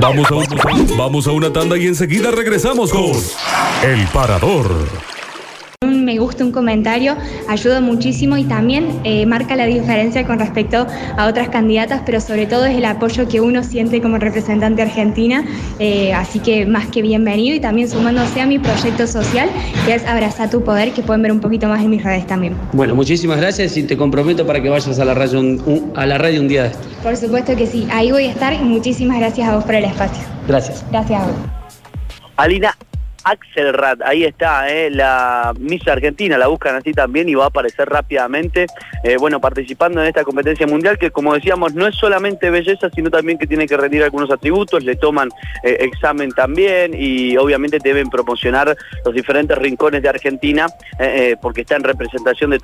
Vamos 0.01 0.31
a, 0.31 0.35
un- 0.35 0.97
vamos 0.97 1.27
a 1.27 1.31
una 1.33 1.53
tanda 1.53 1.77
y 1.79 1.87
enseguida 1.87 2.31
regresamos 2.31 2.91
con 2.93 3.13
El 3.83 4.07
Parador. 4.09 5.12
Me 6.13 6.19
gusta, 6.19 6.45
un 6.45 6.53
comentario 6.53 7.17
ayuda 7.49 7.81
muchísimo 7.81 8.37
y 8.37 8.45
también 8.45 9.01
eh, 9.03 9.25
marca 9.25 9.57
la 9.57 9.65
diferencia 9.65 10.27
con 10.27 10.39
respecto 10.39 10.87
a 11.17 11.27
otras 11.27 11.49
candidatas, 11.49 12.03
pero 12.05 12.21
sobre 12.21 12.45
todo 12.45 12.67
es 12.67 12.77
el 12.77 12.85
apoyo 12.85 13.27
que 13.29 13.41
uno 13.41 13.65
siente 13.65 14.03
como 14.03 14.19
representante 14.19 14.83
argentina. 14.83 15.43
Eh, 15.79 16.13
así 16.13 16.39
que 16.41 16.67
más 16.67 16.87
que 16.89 17.01
bienvenido 17.01 17.57
y 17.57 17.61
también 17.61 17.89
sumándose 17.89 18.43
a 18.43 18.47
mi 18.47 18.59
proyecto 18.59 19.07
social, 19.07 19.49
que 19.87 19.95
es 19.95 20.05
Abrazar 20.07 20.51
tu 20.51 20.63
Poder, 20.63 20.93
que 20.93 21.01
pueden 21.01 21.23
ver 21.23 21.33
un 21.33 21.41
poquito 21.41 21.67
más 21.67 21.81
en 21.83 21.89
mis 21.89 22.05
redes 22.05 22.27
también. 22.27 22.57
Bueno, 22.75 22.95
muchísimas 22.95 23.39
gracias 23.39 23.75
y 23.79 23.85
te 23.85 23.97
comprometo 23.97 24.47
para 24.47 24.61
que 24.61 24.69
vayas 24.69 24.99
a 24.99 25.05
la 25.07 25.15
radio 25.15 25.41
un, 25.41 25.63
un- 25.65 25.93
a 25.97 26.05
la 26.05 26.19
radio 26.19 26.43
un 26.43 26.49
día 26.49 26.65
de 26.65 26.69
esto. 26.69 26.87
Por 27.03 27.17
supuesto 27.17 27.57
que 27.57 27.67
sí, 27.67 27.87
ahí 27.91 28.11
voy 28.13 28.27
a 28.27 28.31
estar 28.33 28.53
y 28.53 28.59
muchísimas 28.59 29.19
gracias 29.19 29.49
a 29.49 29.55
vos 29.55 29.65
por 29.65 29.77
el 29.77 29.87
espacio. 29.87 30.23
Gracias. 30.47 30.85
Gracias 30.91 31.23
a 31.23 31.25
vos. 31.27 31.35
Alina 32.37 32.77
Axelrad, 33.25 34.03
ahí 34.03 34.25
está, 34.25 34.69
eh, 34.71 34.91
la 34.91 35.53
Miss 35.59 35.87
Argentina, 35.87 36.37
la 36.39 36.49
buscan 36.49 36.77
así 36.77 36.93
también 36.93 37.29
y 37.29 37.35
va 37.35 37.45
a 37.45 37.49
aparecer 37.49 37.89
rápidamente, 37.89 38.67
eh, 39.05 39.17
bueno, 39.19 39.41
participando 39.41 40.01
en 40.01 40.09
esta 40.09 40.25
competencia 40.25 40.67
mundial 40.67 40.99
que 40.99 41.11
como 41.11 41.35
decíamos 41.35 41.75
no 41.75 41.87
es 41.87 41.95
solamente 41.95 42.51
belleza, 42.51 42.91
sino 42.91 43.11
también 43.11 43.39
que 43.39 43.47
tiene 43.47 43.67
que 43.67 43.77
rendir 43.77 44.03
algunos 44.03 44.31
atributos, 44.31 44.85
le 44.85 44.97
toman 44.97 45.29
eh, 45.63 45.79
examen 45.81 46.31
también 46.33 46.93
y 46.97 47.37
obviamente 47.37 47.79
deben 47.83 48.11
promocionar 48.11 48.77
los 49.05 49.15
diferentes 49.15 49.57
rincones 49.59 50.03
de 50.03 50.09
Argentina 50.09 50.67
porque 51.41 51.63
está 51.63 51.77
en 51.77 51.85
representación 51.85 52.51
de, 52.51 52.59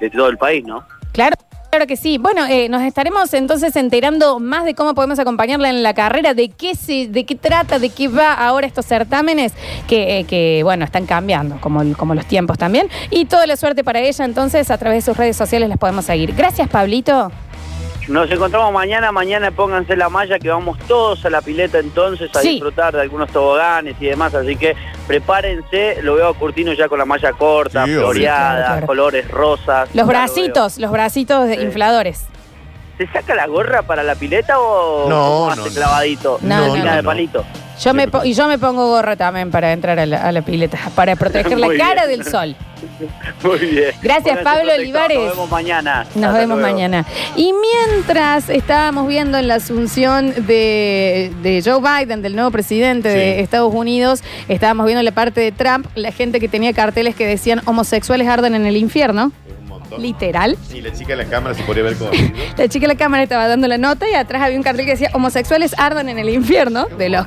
de 0.00 0.10
todo 0.10 0.28
el 0.28 0.38
país, 0.38 0.64
¿no? 0.64 0.84
Claro. 1.12 1.36
Claro 1.72 1.86
que 1.86 1.96
sí. 1.96 2.18
Bueno, 2.18 2.44
eh, 2.44 2.68
nos 2.68 2.82
estaremos 2.82 3.32
entonces 3.32 3.74
enterando 3.76 4.38
más 4.38 4.66
de 4.66 4.74
cómo 4.74 4.94
podemos 4.94 5.18
acompañarla 5.18 5.70
en 5.70 5.82
la 5.82 5.94
carrera, 5.94 6.34
de 6.34 6.50
qué 6.50 6.74
se, 6.74 7.08
de 7.08 7.24
qué 7.24 7.34
trata, 7.34 7.78
de 7.78 7.88
qué 7.88 8.08
va 8.08 8.34
ahora 8.34 8.66
estos 8.66 8.84
certámenes 8.84 9.54
que, 9.88 10.18
eh, 10.18 10.24
que, 10.24 10.60
bueno, 10.64 10.84
están 10.84 11.06
cambiando, 11.06 11.58
como, 11.62 11.80
como 11.96 12.14
los 12.14 12.26
tiempos 12.26 12.58
también. 12.58 12.90
Y 13.08 13.24
toda 13.24 13.46
la 13.46 13.56
suerte 13.56 13.84
para 13.84 14.00
ella, 14.00 14.26
entonces, 14.26 14.70
a 14.70 14.76
través 14.76 15.02
de 15.02 15.10
sus 15.10 15.16
redes 15.16 15.34
sociales 15.34 15.70
las 15.70 15.78
podemos 15.78 16.04
seguir. 16.04 16.34
Gracias, 16.34 16.68
Pablito. 16.68 17.32
Nos 18.08 18.30
encontramos 18.30 18.72
mañana, 18.72 19.12
mañana 19.12 19.50
pónganse 19.52 19.96
la 19.96 20.08
malla 20.08 20.38
que 20.38 20.48
vamos 20.48 20.76
todos 20.88 21.24
a 21.24 21.30
la 21.30 21.40
pileta 21.40 21.78
entonces 21.78 22.30
a 22.34 22.40
Sí. 22.40 22.50
disfrutar 22.54 22.92
de 22.94 23.00
algunos 23.02 23.30
toboganes 23.30 23.94
y 24.00 24.06
demás, 24.06 24.34
así 24.34 24.56
que 24.56 24.74
prepárense, 25.06 26.02
lo 26.02 26.16
veo 26.16 26.28
a 26.28 26.34
Curtino 26.34 26.72
ya 26.72 26.88
con 26.88 26.98
la 26.98 27.04
malla 27.04 27.32
corta, 27.32 27.84
Sí, 27.84 27.92
floreada, 27.94 28.54
Claro, 28.56 28.66
claro. 28.72 28.86
colores 28.86 29.30
rosas. 29.30 29.88
Los 29.94 30.04
lo 30.04 30.06
bracitos, 30.06 30.78
los 30.78 30.90
bracitos 30.90 31.46
de 31.48 31.56
Sí. 31.56 31.62
infladores. 31.62 32.26
¿Se 32.98 33.06
saca 33.08 33.34
la 33.34 33.46
gorra 33.46 33.82
para 33.82 34.02
la 34.02 34.14
pileta 34.14 34.60
o 34.60 35.08
No, 35.08 35.50
hace 35.50 35.60
no, 35.60 35.66
clavadito? 35.68 36.38
No, 36.42 36.76
no, 36.76 36.94
de 36.96 37.02
palito. 37.02 37.44
Yo 37.80 37.94
me 37.94 38.06
po- 38.06 38.22
y 38.24 38.34
yo 38.34 38.46
me 38.46 38.58
pongo 38.58 38.86
gorra 38.88 39.16
también 39.16 39.50
para 39.50 39.72
entrar 39.72 39.98
a 39.98 40.06
la, 40.06 40.18
a 40.28 40.30
la 40.30 40.42
pileta, 40.42 40.78
para 40.94 41.16
proteger 41.16 41.58
la 41.58 41.68
cara 41.76 42.06
del 42.06 42.24
sol. 42.24 42.54
Muy 43.44 43.58
bien. 43.58 43.90
Gracias, 44.02 44.38
Pablo 44.42 44.72
Olivares. 44.74 45.16
Nos 45.18 45.30
vemos 45.30 45.50
mañana. 45.50 46.04
Nos 46.14 46.24
Hasta 46.26 46.38
vemos 46.38 46.58
luego. 46.58 46.72
mañana. 46.72 47.06
Y 47.36 47.52
mientras 47.52 48.48
estábamos 48.50 49.06
viendo 49.08 49.38
en 49.38 49.48
la 49.48 49.54
asunción 49.56 50.32
de, 50.46 51.32
de 51.42 51.62
Joe 51.64 51.80
Biden, 51.80 52.22
del 52.22 52.34
nuevo 52.34 52.50
presidente 52.50 53.08
de 53.08 53.40
Estados 53.40 53.72
Unidos, 53.72 54.22
estábamos 54.48 54.86
viendo 54.86 55.02
la 55.02 55.12
parte 55.12 55.40
de 55.40 55.52
Trump, 55.52 55.86
la 55.94 56.10
gente 56.12 56.40
que 56.40 56.48
tenía 56.48 56.72
carteles 56.72 57.14
que 57.14 57.26
decían 57.26 57.62
homosexuales 57.66 58.28
arden 58.28 58.54
en 58.54 58.66
el 58.66 58.76
infierno. 58.76 59.32
Literal. 59.98 60.56
Y 60.72 60.80
la 60.80 60.92
chica 60.92 61.12
en 61.12 61.18
la 61.18 61.24
cámara 61.26 61.54
se 61.54 61.62
podría 61.62 61.84
ver 61.84 61.96
con. 61.96 62.08
La 62.56 62.68
chica 62.68 62.86
de 62.86 62.94
la 62.94 62.98
cámara 62.98 63.22
estaba 63.22 63.48
dando 63.48 63.68
la 63.68 63.78
nota 63.78 64.08
y 64.08 64.14
atrás 64.14 64.42
había 64.42 64.56
un 64.56 64.62
cartel 64.62 64.84
que 64.84 64.92
decía 64.92 65.10
homosexuales 65.14 65.74
ardan 65.78 66.08
en 66.08 66.18
el 66.18 66.28
infierno. 66.28 66.86
De 66.98 67.08
los 67.08 67.26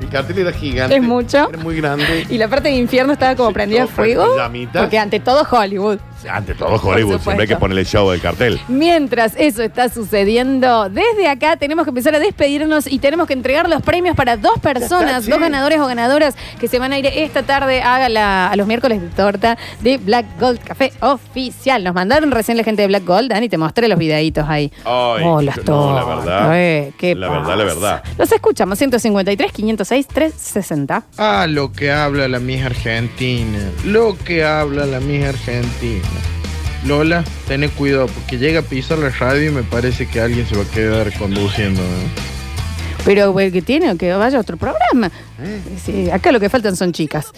El 0.00 0.08
cartel 0.08 0.38
era 0.38 0.52
gigante. 0.52 0.96
Es 0.96 1.02
mucho. 1.02 1.48
Era 1.48 1.58
muy 1.58 1.76
grande. 1.76 2.26
Y 2.28 2.38
la 2.38 2.48
parte 2.48 2.68
de 2.68 2.74
infierno 2.76 3.12
estaba 3.12 3.36
como 3.36 3.52
prendida 3.52 3.84
a 3.84 3.86
fuego. 3.86 4.26
Porque 4.72 4.98
ante 4.98 5.20
todo 5.20 5.46
Hollywood. 5.50 5.98
Ante 6.28 6.54
todo 6.54 6.74
Hollywood, 6.76 7.20
siempre 7.20 7.42
hay 7.42 7.48
que 7.48 7.56
ponerle 7.56 7.84
show 7.84 8.10
del 8.10 8.20
cartel. 8.20 8.60
Mientras 8.68 9.34
eso 9.36 9.62
está 9.62 9.88
sucediendo, 9.88 10.88
desde 10.88 11.28
acá 11.28 11.56
tenemos 11.56 11.84
que 11.84 11.90
empezar 11.90 12.14
a 12.14 12.18
despedirnos 12.18 12.86
y 12.86 12.98
tenemos 12.98 13.26
que 13.26 13.32
entregar 13.34 13.68
los 13.68 13.82
premios 13.82 14.16
para 14.16 14.36
dos 14.36 14.58
personas, 14.60 15.24
sí. 15.24 15.30
dos 15.30 15.40
ganadores 15.40 15.78
o 15.80 15.86
ganadoras 15.86 16.36
que 16.58 16.68
se 16.68 16.78
van 16.78 16.92
a 16.92 16.98
ir 16.98 17.06
esta 17.06 17.42
tarde 17.42 17.82
a, 17.82 18.08
la- 18.08 18.48
a 18.48 18.56
los 18.56 18.66
miércoles 18.66 19.00
de 19.00 19.08
torta 19.08 19.56
de 19.80 19.98
Black 19.98 20.26
Gold 20.40 20.60
Café 20.62 20.92
Oficial. 21.00 21.82
Nos 21.84 21.94
mandaron 21.94 22.30
recién 22.30 22.56
la 22.56 22.64
gente 22.64 22.82
de 22.82 22.88
Black 22.88 23.04
Gold, 23.04 23.30
Dani, 23.30 23.48
te 23.48 23.58
mostré 23.58 23.88
los 23.88 23.98
videitos 23.98 24.46
ahí. 24.48 24.72
Ay, 24.84 25.22
Oh, 25.24 25.40
las 25.42 25.56
no, 25.64 25.94
la 25.94 26.04
verdad. 26.04 26.50
eh, 26.56 26.92
¿qué 26.98 27.14
la 27.14 27.28
verdad, 27.28 27.56
la 27.56 27.64
verdad. 27.64 28.02
Los 28.18 28.30
escuchamos, 28.32 28.78
153, 28.78 29.52
506, 29.52 30.06
360. 30.08 31.02
Ah, 31.18 31.46
lo 31.48 31.72
que 31.72 31.90
habla 31.90 32.28
la 32.28 32.38
mija 32.40 32.66
argentina. 32.66 33.58
Lo 33.84 34.16
que 34.18 34.44
habla 34.44 34.86
la 34.86 35.00
mija 35.00 35.30
argentina. 35.30 36.02
Lola, 36.86 37.24
ten 37.46 37.68
cuidado 37.68 38.06
porque 38.06 38.38
llega 38.38 38.60
a 38.60 38.62
pisar 38.62 38.98
la 38.98 39.10
radio 39.10 39.50
y 39.50 39.52
me 39.54 39.62
parece 39.62 40.06
que 40.06 40.20
alguien 40.20 40.46
se 40.46 40.56
va 40.56 40.62
a 40.62 40.66
quedar 40.66 41.12
conduciendo. 41.18 41.80
¿eh? 41.82 41.84
Pero 43.04 43.32
güey, 43.32 43.50
que 43.50 43.62
tiene 43.62 43.96
que 43.96 44.12
vaya 44.14 44.38
a 44.38 44.40
otro 44.40 44.56
programa. 44.56 45.10
Sí, 45.84 46.10
acá 46.10 46.32
lo 46.32 46.40
que 46.40 46.48
faltan 46.50 46.76
son 46.76 46.92
chicas. 46.92 47.32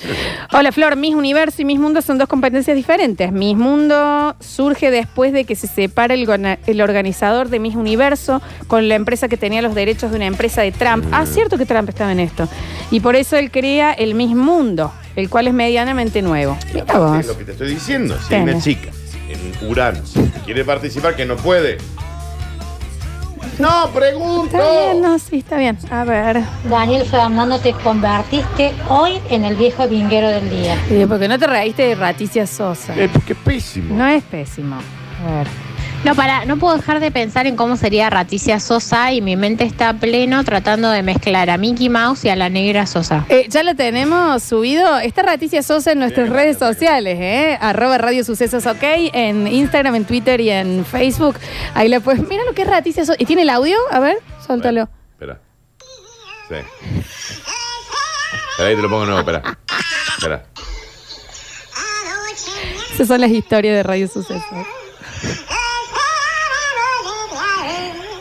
Hola 0.52 0.70
Flor, 0.72 0.96
Miss 0.96 1.14
Universo 1.14 1.62
y 1.62 1.64
Miss 1.64 1.78
Mundo 1.78 2.02
son 2.02 2.18
dos 2.18 2.28
competencias 2.28 2.76
diferentes. 2.76 3.30
Miss 3.32 3.56
Mundo 3.56 4.34
surge 4.40 4.90
después 4.90 5.32
de 5.32 5.44
que 5.44 5.54
se 5.56 5.66
separa 5.68 6.14
el, 6.14 6.26
gona- 6.26 6.58
el 6.66 6.80
organizador 6.80 7.48
de 7.48 7.58
Miss 7.60 7.74
Universo 7.76 8.42
con 8.68 8.88
la 8.88 8.94
empresa 8.96 9.28
que 9.28 9.36
tenía 9.36 9.62
los 9.62 9.74
derechos 9.74 10.10
de 10.10 10.16
una 10.16 10.26
empresa 10.26 10.62
de 10.62 10.72
Trump. 10.72 11.04
Ah, 11.12 11.26
cierto 11.26 11.58
que 11.58 11.66
Trump 11.66 11.88
estaba 11.88 12.10
en 12.12 12.20
esto. 12.20 12.48
Y 12.90 13.00
por 13.00 13.14
eso 13.16 13.36
él 13.36 13.50
crea 13.52 13.92
el 13.92 14.14
Miss 14.14 14.34
Mundo, 14.34 14.92
el 15.14 15.28
cual 15.30 15.46
es 15.48 15.54
medianamente 15.54 16.22
nuevo. 16.22 16.56
Mira 16.74 16.84
Es 16.88 16.98
vos. 16.98 17.26
lo 17.26 17.38
que 17.38 17.44
te 17.44 17.52
estoy 17.52 17.68
diciendo. 17.70 18.16
Si 18.28 18.34
hay 18.34 18.60
chica 18.60 18.90
Urano 19.68 20.00
que 20.14 20.40
quiere 20.44 20.64
participar, 20.64 21.14
que 21.16 21.24
no 21.24 21.36
puede. 21.36 21.78
No, 23.58 23.90
pregunto. 23.92 24.56
Está 24.56 24.70
bien, 24.70 25.02
no, 25.02 25.18
sí, 25.18 25.38
está 25.38 25.58
bien. 25.58 25.78
A 25.90 26.04
ver. 26.04 26.42
Daniel 26.64 27.04
Fernando, 27.06 27.58
te 27.58 27.72
convertiste 27.74 28.72
hoy 28.88 29.20
en 29.28 29.44
el 29.44 29.56
viejo 29.56 29.86
vinguero 29.86 30.28
del 30.28 30.48
día. 30.48 30.76
Eh, 30.90 31.06
porque 31.08 31.28
no 31.28 31.38
te 31.38 31.46
reíste 31.46 31.82
de 31.82 31.94
Raticia 31.94 32.46
Sosa. 32.46 32.94
Eh, 32.96 33.08
porque 33.12 33.34
es 33.34 33.38
pésimo. 33.38 33.94
No 33.94 34.06
es 34.06 34.22
pésimo. 34.24 34.76
A 34.76 35.38
ver. 35.38 35.46
No, 36.04 36.16
para, 36.16 36.44
no 36.46 36.56
puedo 36.56 36.76
dejar 36.76 36.98
de 36.98 37.12
pensar 37.12 37.46
en 37.46 37.54
cómo 37.54 37.76
sería 37.76 38.10
Raticia 38.10 38.58
Sosa 38.58 39.12
y 39.12 39.20
mi 39.20 39.36
mente 39.36 39.62
está 39.62 39.94
pleno 39.94 40.42
tratando 40.42 40.90
de 40.90 41.04
mezclar 41.04 41.48
a 41.48 41.58
Mickey 41.58 41.88
Mouse 41.88 42.24
y 42.24 42.28
a 42.28 42.34
la 42.34 42.48
negra 42.48 42.86
Sosa. 42.86 43.24
Eh, 43.28 43.46
ya 43.48 43.62
lo 43.62 43.76
tenemos 43.76 44.42
subido. 44.42 44.98
Está 44.98 45.22
Raticia 45.22 45.62
Sosa 45.62 45.92
en 45.92 46.00
nuestras 46.00 46.28
redes 46.28 46.58
sociales, 46.58 47.18
¿eh? 47.20 47.56
Arroba 47.60 47.98
Radio 47.98 48.24
Sucesos 48.24 48.66
OK, 48.66 48.82
en 48.82 49.46
Instagram, 49.46 49.94
en 49.94 50.04
Twitter 50.04 50.40
y 50.40 50.50
en 50.50 50.84
Facebook. 50.84 51.36
Ahí 51.74 51.88
la 51.88 52.00
puedes. 52.00 52.26
Mira 52.28 52.42
lo 52.44 52.52
que 52.52 52.62
es 52.62 52.68
Raticia 52.68 53.04
Sosa. 53.04 53.16
¿Y 53.20 53.24
tiene 53.24 53.42
el 53.42 53.50
audio? 53.50 53.76
A 53.92 54.00
ver, 54.00 54.16
suéltalo. 54.44 54.88
Espera. 55.12 55.40
Sí. 56.48 56.56
Espera, 58.50 58.68
ahí 58.68 58.74
te 58.74 58.82
lo 58.82 58.90
pongo 58.90 59.04
nuevo, 59.04 59.20
espera. 59.20 59.42
Espera. 60.18 60.42
Esas 62.92 63.06
son 63.06 63.20
las 63.20 63.30
historias 63.30 63.76
de 63.76 63.82
Radio 63.84 64.08
Sucesos. 64.08 64.66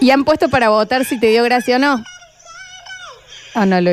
¿Y 0.02 0.10
han 0.10 0.24
puesto 0.26 0.50
para 0.50 0.70
votar 0.70 1.06
si 1.06 1.20
te 1.20 1.28
dio 1.28 1.44
gracia 1.44 1.76
o 1.76 1.80
no? 1.80 2.04
¿O 3.54 3.66
no 3.68 3.80
lo 3.80 3.92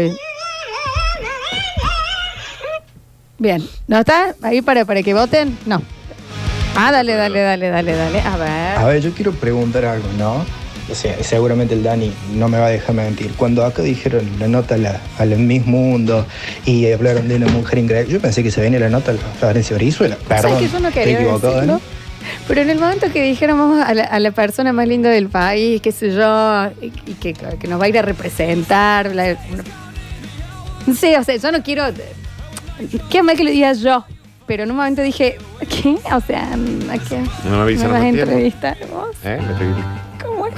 Bien. 3.36 3.62
¿No 3.86 3.98
está? 3.98 4.34
Ahí 4.42 4.62
para, 4.62 4.86
para 4.86 5.02
que 5.02 5.12
voten. 5.12 5.56
No. 5.66 5.82
Ah, 6.74 6.90
dale, 6.90 7.14
dale, 7.14 7.40
dale, 7.40 7.68
dale, 7.68 7.94
dale. 7.94 8.20
A 8.22 8.36
ver. 8.38 8.78
A 8.78 8.84
ver, 8.86 9.02
yo 9.02 9.12
quiero 9.12 9.32
preguntar 9.32 9.84
algo, 9.84 10.08
¿no? 10.18 10.46
O 10.90 10.94
sea, 10.94 11.22
seguramente 11.22 11.74
el 11.74 11.82
Dani 11.82 12.10
no 12.32 12.48
me 12.48 12.58
va 12.58 12.68
a 12.68 12.70
dejar 12.70 12.94
mentir. 12.94 13.30
Cuando 13.36 13.62
acá 13.62 13.82
dijeron 13.82 14.26
la 14.40 14.48
nota 14.48 14.76
a 14.76 14.78
la, 14.78 15.00
a 15.18 15.26
la 15.26 15.36
Miss 15.36 15.66
Mundo 15.66 16.26
y 16.64 16.90
hablaron 16.90 17.28
de 17.28 17.36
una 17.36 17.48
mujer 17.48 17.80
increíble, 17.80 18.10
yo 18.10 18.20
pensé 18.20 18.42
que 18.42 18.50
se 18.50 18.62
venía 18.62 18.80
la 18.80 18.88
nota 18.88 19.12
a 19.12 19.38
Florencia 19.38 19.76
Brizuela. 19.76 20.16
Perdón, 20.26 20.52
¿Sabes 20.52 20.66
que 20.66 20.72
yo 20.72 20.80
no 20.80 20.88
estoy 20.88 21.02
quería 21.02 21.20
equivocado, 21.20 21.52
decirlo? 21.52 21.72
Dani. 21.74 21.97
Pero 22.46 22.60
en 22.62 22.70
el 22.70 22.78
momento 22.78 23.10
que 23.12 23.22
dijéramos 23.22 23.80
a 23.84 23.94
la, 23.94 24.04
a 24.04 24.18
la 24.20 24.30
persona 24.30 24.72
más 24.72 24.86
linda 24.88 25.10
del 25.10 25.28
país, 25.28 25.80
qué 25.82 25.92
sé 25.92 26.12
yo, 26.14 26.70
y, 26.80 26.86
y 27.06 27.14
que, 27.14 27.32
que 27.34 27.68
nos 27.68 27.80
va 27.80 27.84
a 27.84 27.88
ir 27.88 27.98
a 27.98 28.02
representar. 28.02 29.14
la- 29.14 29.36
no 30.86 30.94
sé, 30.94 31.18
o 31.18 31.24
sea, 31.24 31.36
yo 31.36 31.52
no 31.52 31.62
quiero. 31.62 31.84
Qué 33.10 33.22
mal 33.22 33.36
que 33.36 33.44
lo 33.44 33.50
diga 33.50 33.72
yo. 33.74 34.04
Pero 34.46 34.62
en 34.62 34.70
un 34.70 34.76
momento 34.78 35.02
dije, 35.02 35.36
¿qué? 35.68 35.96
O 36.14 36.20
sea, 36.22 36.48
¿a 36.54 36.98
qué? 36.98 37.18
No 37.44 37.50
me 37.56 37.62
avisan 37.62 37.90
vas 37.92 38.00
a 38.02 38.08
entrevistar 38.08 38.78
vos? 38.90 39.14
¿Eh? 39.22 39.38
Me 39.46 39.52
estoy, 39.52 39.66
¿Cómo 40.24 40.46
es? 40.46 40.54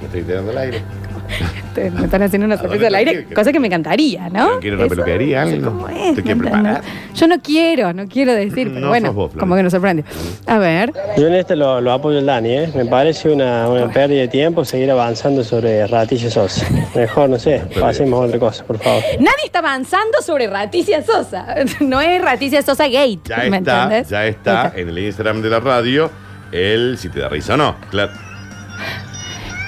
me 0.00 0.06
estoy 0.06 0.22
tirando 0.22 0.50
al 0.52 0.58
aire. 0.58 0.82
Te- 1.74 1.90
me 1.90 2.04
están 2.04 2.22
haciendo 2.22 2.46
una 2.46 2.54
¿A 2.54 2.58
dónde 2.58 2.70
sorpresa 2.78 2.86
al 2.86 2.92
te 2.92 2.98
aire, 2.98 3.10
quieres? 3.12 3.34
cosa 3.34 3.52
que 3.52 3.60
me 3.60 3.66
encantaría, 3.66 4.28
¿no? 4.30 4.60
¿Quieres 4.60 4.78
una 4.78 4.86
Eso- 4.86 4.94
peluquería? 4.94 5.42
algo? 5.42 5.70
¿Cómo 5.70 5.88
es? 5.88 6.14
¿Te 6.14 6.22
quieres 6.22 6.36
¿Me 6.36 6.42
preparar? 6.50 6.76
entendés? 6.76 7.20
Yo 7.20 7.26
no 7.28 7.40
quiero, 7.40 7.92
no 7.92 8.06
quiero 8.08 8.32
decir, 8.34 8.68
pero 8.72 8.80
No 8.80 8.88
bueno, 8.88 9.06
sos 9.08 9.14
vos, 9.14 9.30
Flor. 9.32 9.40
como 9.40 9.56
que 9.56 9.62
nos 9.62 9.72
sorprende. 9.72 10.04
A 10.46 10.58
ver. 10.58 10.92
Yo 11.18 11.26
en 11.26 11.34
este 11.34 11.54
lo, 11.56 11.80
lo 11.80 11.92
apoyo 11.92 12.18
al 12.18 12.26
Dani, 12.26 12.50
¿eh? 12.50 12.72
Me 12.74 12.86
parece 12.86 13.30
una, 13.30 13.68
una 13.68 13.88
pérdida 13.90 14.20
de 14.22 14.28
tiempo 14.28 14.64
seguir 14.64 14.90
avanzando 14.90 15.44
sobre 15.44 15.86
Ratilla 15.86 16.30
Sosa. 16.30 16.66
Mejor, 16.94 17.28
no 17.30 17.38
sé, 17.38 17.62
pasemos 17.80 18.22
a 18.22 18.26
otra 18.26 18.38
cosa, 18.38 18.64
por 18.64 18.78
favor. 18.78 19.02
Nadie 19.18 19.44
está 19.44 19.58
avanzando 19.58 20.20
sobre 20.22 20.46
Raticia 20.46 21.02
Sosa. 21.02 21.54
No 21.80 22.00
es 22.00 22.22
Raticia 22.22 22.62
Sosa 22.62 22.84
Gate. 22.88 23.20
Ya 23.24 23.36
¿Me 23.50 23.58
está, 23.58 23.82
entendés? 23.84 24.08
ya 24.08 24.26
está 24.26 24.72
en 24.74 24.88
el 24.88 24.98
Instagram 24.98 25.42
de 25.42 25.50
la 25.50 25.60
radio 25.60 26.10
el 26.52 26.96
si 26.98 27.08
te 27.08 27.20
da 27.20 27.28
risa 27.28 27.54
o 27.54 27.56
no. 27.56 27.76
Claro. 27.90 28.12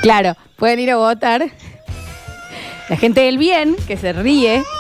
Claro, 0.03 0.37
pueden 0.57 0.81
ir 0.81 0.91
a 0.91 0.97
votar. 0.97 1.47
La 2.89 2.97
gente 2.97 3.21
del 3.21 3.39
bien, 3.39 3.77
que 3.87 3.97
se 3.97 4.13
ríe. 4.13 4.63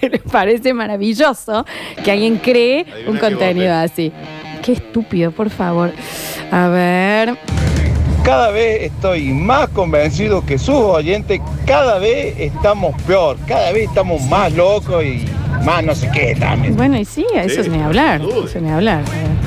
Que 0.00 0.08
les 0.08 0.22
parece 0.22 0.72
maravilloso 0.72 1.66
que 2.02 2.10
alguien 2.10 2.38
cree 2.38 2.86
un 3.06 3.14
que 3.14 3.20
contenido 3.20 3.74
así. 3.74 4.10
Qué 4.62 4.72
estúpido, 4.72 5.30
por 5.30 5.50
favor. 5.50 5.92
A 6.50 6.68
ver. 6.68 7.36
Cada 8.24 8.50
vez 8.50 8.82
estoy 8.82 9.32
más 9.32 9.68
convencido 9.70 10.44
que 10.44 10.58
sus 10.58 10.74
oyentes, 10.76 11.40
cada 11.66 11.98
vez 11.98 12.34
estamos 12.38 12.94
peor, 13.02 13.36
cada 13.46 13.72
vez 13.72 13.88
estamos 13.88 14.20
más 14.22 14.52
locos 14.52 15.02
y 15.02 15.24
más 15.64 15.82
no 15.82 15.94
sé 15.94 16.10
qué 16.12 16.36
también. 16.38 16.76
Bueno, 16.76 16.98
y 16.98 17.04
sí, 17.04 17.26
a 17.34 17.44
eso 17.44 17.62
es 17.62 17.68
ni 17.68 17.80
hablar. 17.80 18.20
Eso 18.20 18.60
ni 18.60 18.70
hablar. 18.70 19.02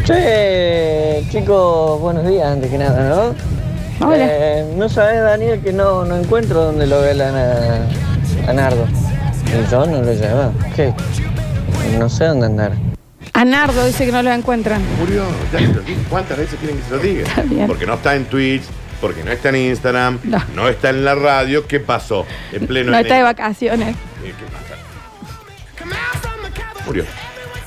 Che, 0.06 1.24
chicos, 1.30 2.02
buenos 2.02 2.28
días 2.28 2.48
antes 2.48 2.72
que 2.72 2.78
nada, 2.78 3.10
¿no? 3.10 3.54
Hola. 4.06 4.28
Eh, 4.28 4.66
no 4.76 4.90
sabes, 4.90 5.22
Daniel, 5.22 5.62
que 5.62 5.72
no, 5.72 6.04
no 6.04 6.18
encuentro 6.18 6.66
dónde 6.66 6.88
lo 6.88 7.00
velan 7.02 7.36
a, 7.36 8.50
a 8.50 8.54
Nardo. 8.54 8.86
Y 9.46 9.72
yo 9.72 9.86
no 9.86 10.02
lo 10.02 10.14
llevo. 10.14 10.52
¿Qué? 10.76 10.94
No 12.00 12.10
sé 12.10 12.26
dónde 12.26 12.48
andar. 12.48 12.93
A 13.34 13.46
Nardo 13.46 13.86
dice 13.86 14.06
que 14.06 14.12
no 14.12 14.22
lo 14.22 14.32
encuentran. 14.32 14.82
Murió, 15.00 15.24
ya 15.52 15.60
se 15.60 15.68
lo 15.68 15.82
dije. 15.82 16.00
¿Cuántas 16.10 16.38
veces 16.38 16.60
quieren 16.60 16.78
que 16.78 16.84
se 16.84 16.92
lo 16.92 17.00
diga? 17.00 17.26
bien. 17.46 17.68
Porque 17.68 17.86
no 17.88 17.96
está 17.96 18.16
en 18.16 18.26
Twitch, 18.26 18.64
porque 19.02 19.24
no 19.24 19.32
está 19.32 19.50
en 19.50 19.56
Instagram, 19.56 20.20
no, 20.54 20.68
está 20.70 20.90
en 20.92 21.04
la 21.04 21.16
radio. 21.16 21.66
¿Qué 21.68 21.80
pasó? 21.80 22.26
En 22.52 22.68
pleno 22.68 22.92
No 22.92 22.98
está 22.98 23.16
de 23.16 23.20
enero. 23.22 23.26
vacaciones. 23.36 23.96
Eh, 24.24 24.34
¿qué 24.38 24.46
pasa? 24.46 25.96
Murió. 26.86 27.06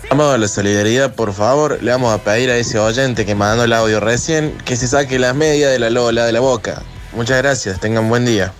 Llamado 0.08 0.32
a 0.32 0.38
la 0.38 0.46
solidaridad, 0.46 1.14
por 1.14 1.32
favor, 1.32 1.82
le 1.82 1.90
vamos 1.90 2.14
a 2.14 2.22
pedir 2.22 2.48
a 2.50 2.56
ese 2.56 2.78
oyente 2.78 3.26
que 3.26 3.34
mandó 3.34 3.64
el 3.64 3.72
audio 3.72 3.98
recién 3.98 4.52
que 4.64 4.76
se 4.76 4.86
saque 4.86 5.18
las 5.18 5.34
medias 5.34 5.72
de 5.72 5.80
la 5.80 5.90
Lola 5.90 6.24
de 6.26 6.32
la 6.32 6.38
boca. 6.40 6.82
Muchas 7.12 7.38
gracias, 7.38 7.80
tengan 7.80 8.08
buen 8.08 8.24
día. 8.24 8.52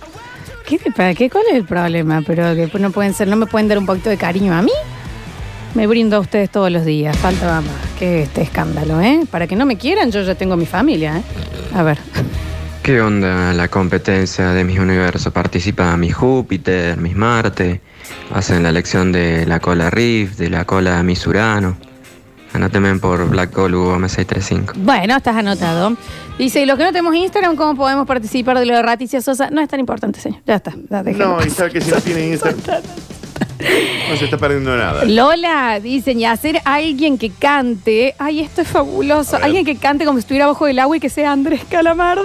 ¿Qué, 0.65 0.77
para 0.93 1.13
qué? 1.15 1.29
¿Cuál 1.29 1.45
es 1.49 1.55
el 1.55 1.63
problema? 1.65 2.21
Pero 2.27 2.53
que 2.53 2.69
no 2.79 2.91
pueden 2.91 3.13
ser, 3.13 3.29
no 3.29 3.37
me 3.37 3.45
pueden 3.45 3.69
dar 3.69 3.77
un 3.77 3.85
poquito 3.85 4.09
de 4.09 4.17
cariño 4.17 4.53
a 4.53 4.61
mí. 4.61 4.73
Me 5.77 5.85
brindo 5.85 6.15
a 6.17 6.19
ustedes 6.21 6.49
todos 6.49 6.71
los 6.71 6.85
días. 6.85 7.15
Falta 7.19 7.61
más 7.61 7.63
que 7.99 8.23
este 8.23 8.41
escándalo, 8.41 8.99
¿eh? 8.99 9.27
Para 9.29 9.45
que 9.45 9.55
no 9.55 9.67
me 9.67 9.77
quieran, 9.77 10.09
yo 10.11 10.23
ya 10.23 10.33
tengo 10.33 10.57
mi 10.57 10.65
familia, 10.65 11.17
¿eh? 11.19 11.21
A 11.75 11.83
ver. 11.83 11.99
¿Qué 12.81 12.99
onda 12.99 13.53
la 13.53 13.67
competencia 13.67 14.53
de 14.53 14.63
mis 14.63 14.79
universos? 14.79 15.31
Participa 15.31 15.95
mi 15.95 16.09
Júpiter, 16.09 16.97
mis 16.97 17.15
Marte, 17.15 17.81
hacen 18.33 18.63
la 18.63 18.69
elección 18.69 19.11
de 19.11 19.45
la 19.45 19.59
cola 19.59 19.91
Rift, 19.91 20.39
de 20.39 20.49
la 20.49 20.65
cola 20.65 21.03
Miss 21.03 21.27
Urano. 21.27 21.77
Anótenme 22.53 22.95
por 22.95 23.29
Black 23.29 23.53
Gold 23.53 23.75
UM635. 23.75 24.73
Bueno, 24.77 25.17
estás 25.17 25.35
anotado. 25.35 25.95
Dice, 26.39 26.63
y 26.63 26.65
los 26.65 26.79
que 26.79 26.85
no 26.85 26.91
tenemos 26.91 27.13
Instagram, 27.13 27.55
¿cómo 27.55 27.75
podemos 27.75 28.07
participar 28.07 28.57
de 28.57 28.65
lo 28.65 28.73
de 28.73 28.81
Raticia 28.81 29.21
Sosa? 29.21 29.51
No 29.51 29.61
es 29.61 29.69
tan 29.69 29.79
importante, 29.79 30.19
señor. 30.19 30.39
Ya 30.47 30.55
está. 30.55 30.73
ya. 30.89 31.03
No, 31.03 31.37
y 31.45 31.51
sabe 31.51 31.73
que 31.73 31.81
si 31.81 31.91
no 31.91 32.01
tiene 32.01 32.27
Instagram, 32.31 32.81
no 34.09 34.17
se 34.17 34.25
está 34.25 34.37
perdiendo 34.37 34.75
nada. 34.75 35.05
Lola, 35.05 35.79
dicen, 35.79 36.19
y 36.19 36.25
hacer 36.25 36.61
alguien 36.65 37.17
que 37.17 37.29
cante. 37.29 38.15
Ay, 38.17 38.41
esto 38.41 38.61
es 38.61 38.67
fabuloso. 38.67 39.35
A 39.35 39.39
ver. 39.39 39.45
Alguien 39.45 39.65
que 39.65 39.77
cante 39.77 40.05
como 40.05 40.17
si 40.17 40.21
estuviera 40.21 40.47
bajo 40.47 40.67
el 40.67 40.79
agua 40.79 40.97
y 40.97 40.99
que 40.99 41.09
sea 41.09 41.31
Andrés 41.31 41.61
Calamardo. 41.69 42.23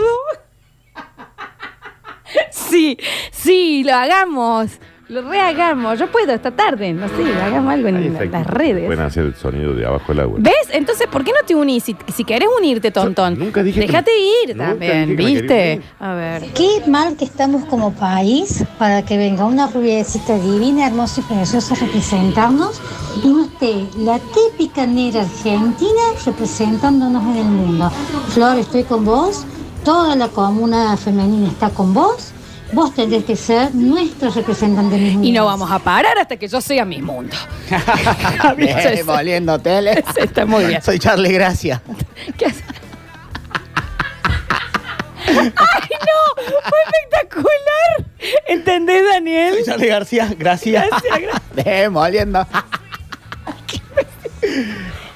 sí, 2.51 2.99
sí, 3.31 3.83
lo 3.85 3.95
hagamos. 3.95 4.71
Lo 5.13 5.21
rehagamos. 5.21 5.99
Yo 5.99 6.11
puedo 6.11 6.33
esta 6.33 6.51
tarde. 6.53 6.95
No 6.95 7.07
sé, 7.07 7.15
hagamos 7.43 7.71
algo 7.71 7.89
en 7.89 8.15
la- 8.15 8.25
las 8.25 8.47
redes. 8.47 8.87
Pueden 8.87 9.05
hacer 9.05 9.27
el 9.27 9.35
sonido 9.35 9.75
de 9.75 9.85
abajo 9.85 10.07
del 10.09 10.21
agua. 10.21 10.39
¿Ves? 10.41 10.55
Entonces, 10.71 11.07
¿por 11.07 11.23
qué 11.23 11.33
no 11.33 11.47
te 11.47 11.55
unís? 11.55 11.85
Si, 11.85 11.95
si 12.15 12.25
querés 12.25 12.49
unirte, 12.59 12.91
tontón. 12.91 13.39
nunca 13.39 13.63
dije 13.63 13.81
que- 13.81 13.87
Déjate 13.89 14.11
ir 14.19 14.57
nunca 14.57 14.71
también, 14.71 14.93
dije 15.11 15.17
que 15.17 15.23
me 15.23 15.33
quería 15.41 15.41
¿viste? 15.77 15.83
A 16.01 16.15
ver. 16.15 16.43
Qué 16.55 16.83
mal 16.87 17.15
que 17.19 17.27
estamos 17.27 17.67
como 17.67 17.93
país 17.93 18.65
para 18.79 19.05
que 19.05 19.19
venga 19.19 19.45
una 19.45 19.67
rubiecita 19.67 20.39
divina, 20.39 20.87
hermosa 20.87 21.21
y 21.21 21.25
preciosa 21.35 21.75
a 21.75 21.79
representarnos 21.79 22.81
y 23.23 23.29
no 23.29 23.45
esté 23.45 23.87
la 23.99 24.19
típica 24.19 24.87
negra 24.87 25.21
argentina 25.23 26.01
representándonos 26.25 27.23
en 27.25 27.37
el 27.37 27.45
mundo. 27.45 27.91
Flor, 28.31 28.57
estoy 28.59 28.85
con 28.85 29.05
vos, 29.05 29.45
toda 29.85 30.17
la 30.17 30.29
comuna 30.29 30.97
femenina 30.97 31.49
está 31.49 31.69
con 31.69 31.93
vos, 31.93 32.33
vos 32.73 32.95
tendrés 32.95 33.25
que 33.25 33.37
ser 33.37 33.75
nuestra 33.75 34.31
representante 34.31 34.97
en 34.97 35.03
el 35.03 35.13
mundo. 35.13 35.29
Y 35.29 35.33
no 35.33 35.45
vamos 35.45 35.71
a 35.71 35.79
parar 35.79 36.19
hasta 36.19 36.37
que 36.37 36.49
yo 36.49 36.61
sea 36.61 36.85
mi 36.85 37.01
mundo. 37.01 37.37
Bien, 38.57 39.07
volviendo 39.07 39.59
tele. 39.59 40.03
Está 40.17 40.47
muy 40.47 40.65
bien. 40.65 40.83
Soy 40.83 40.99
Charlie 40.99 41.33
Gracia. 41.33 41.83
¿Qué 42.37 42.47
hace? 42.47 42.65
¡Ay, 45.27 45.53
no! 45.55 46.43
¡Fue 46.45 46.79
espectacular! 46.87 48.07
¿Entendés, 48.49 49.05
Daniel? 49.05 49.55
Soy 49.55 49.65
Charlie 49.65 49.89
García. 49.89 50.35
Gracias. 50.39 50.87
Gracias, 50.89 51.21
gracias. 51.21 51.43
Bien, 51.65 51.93
volviendo. 51.93 52.47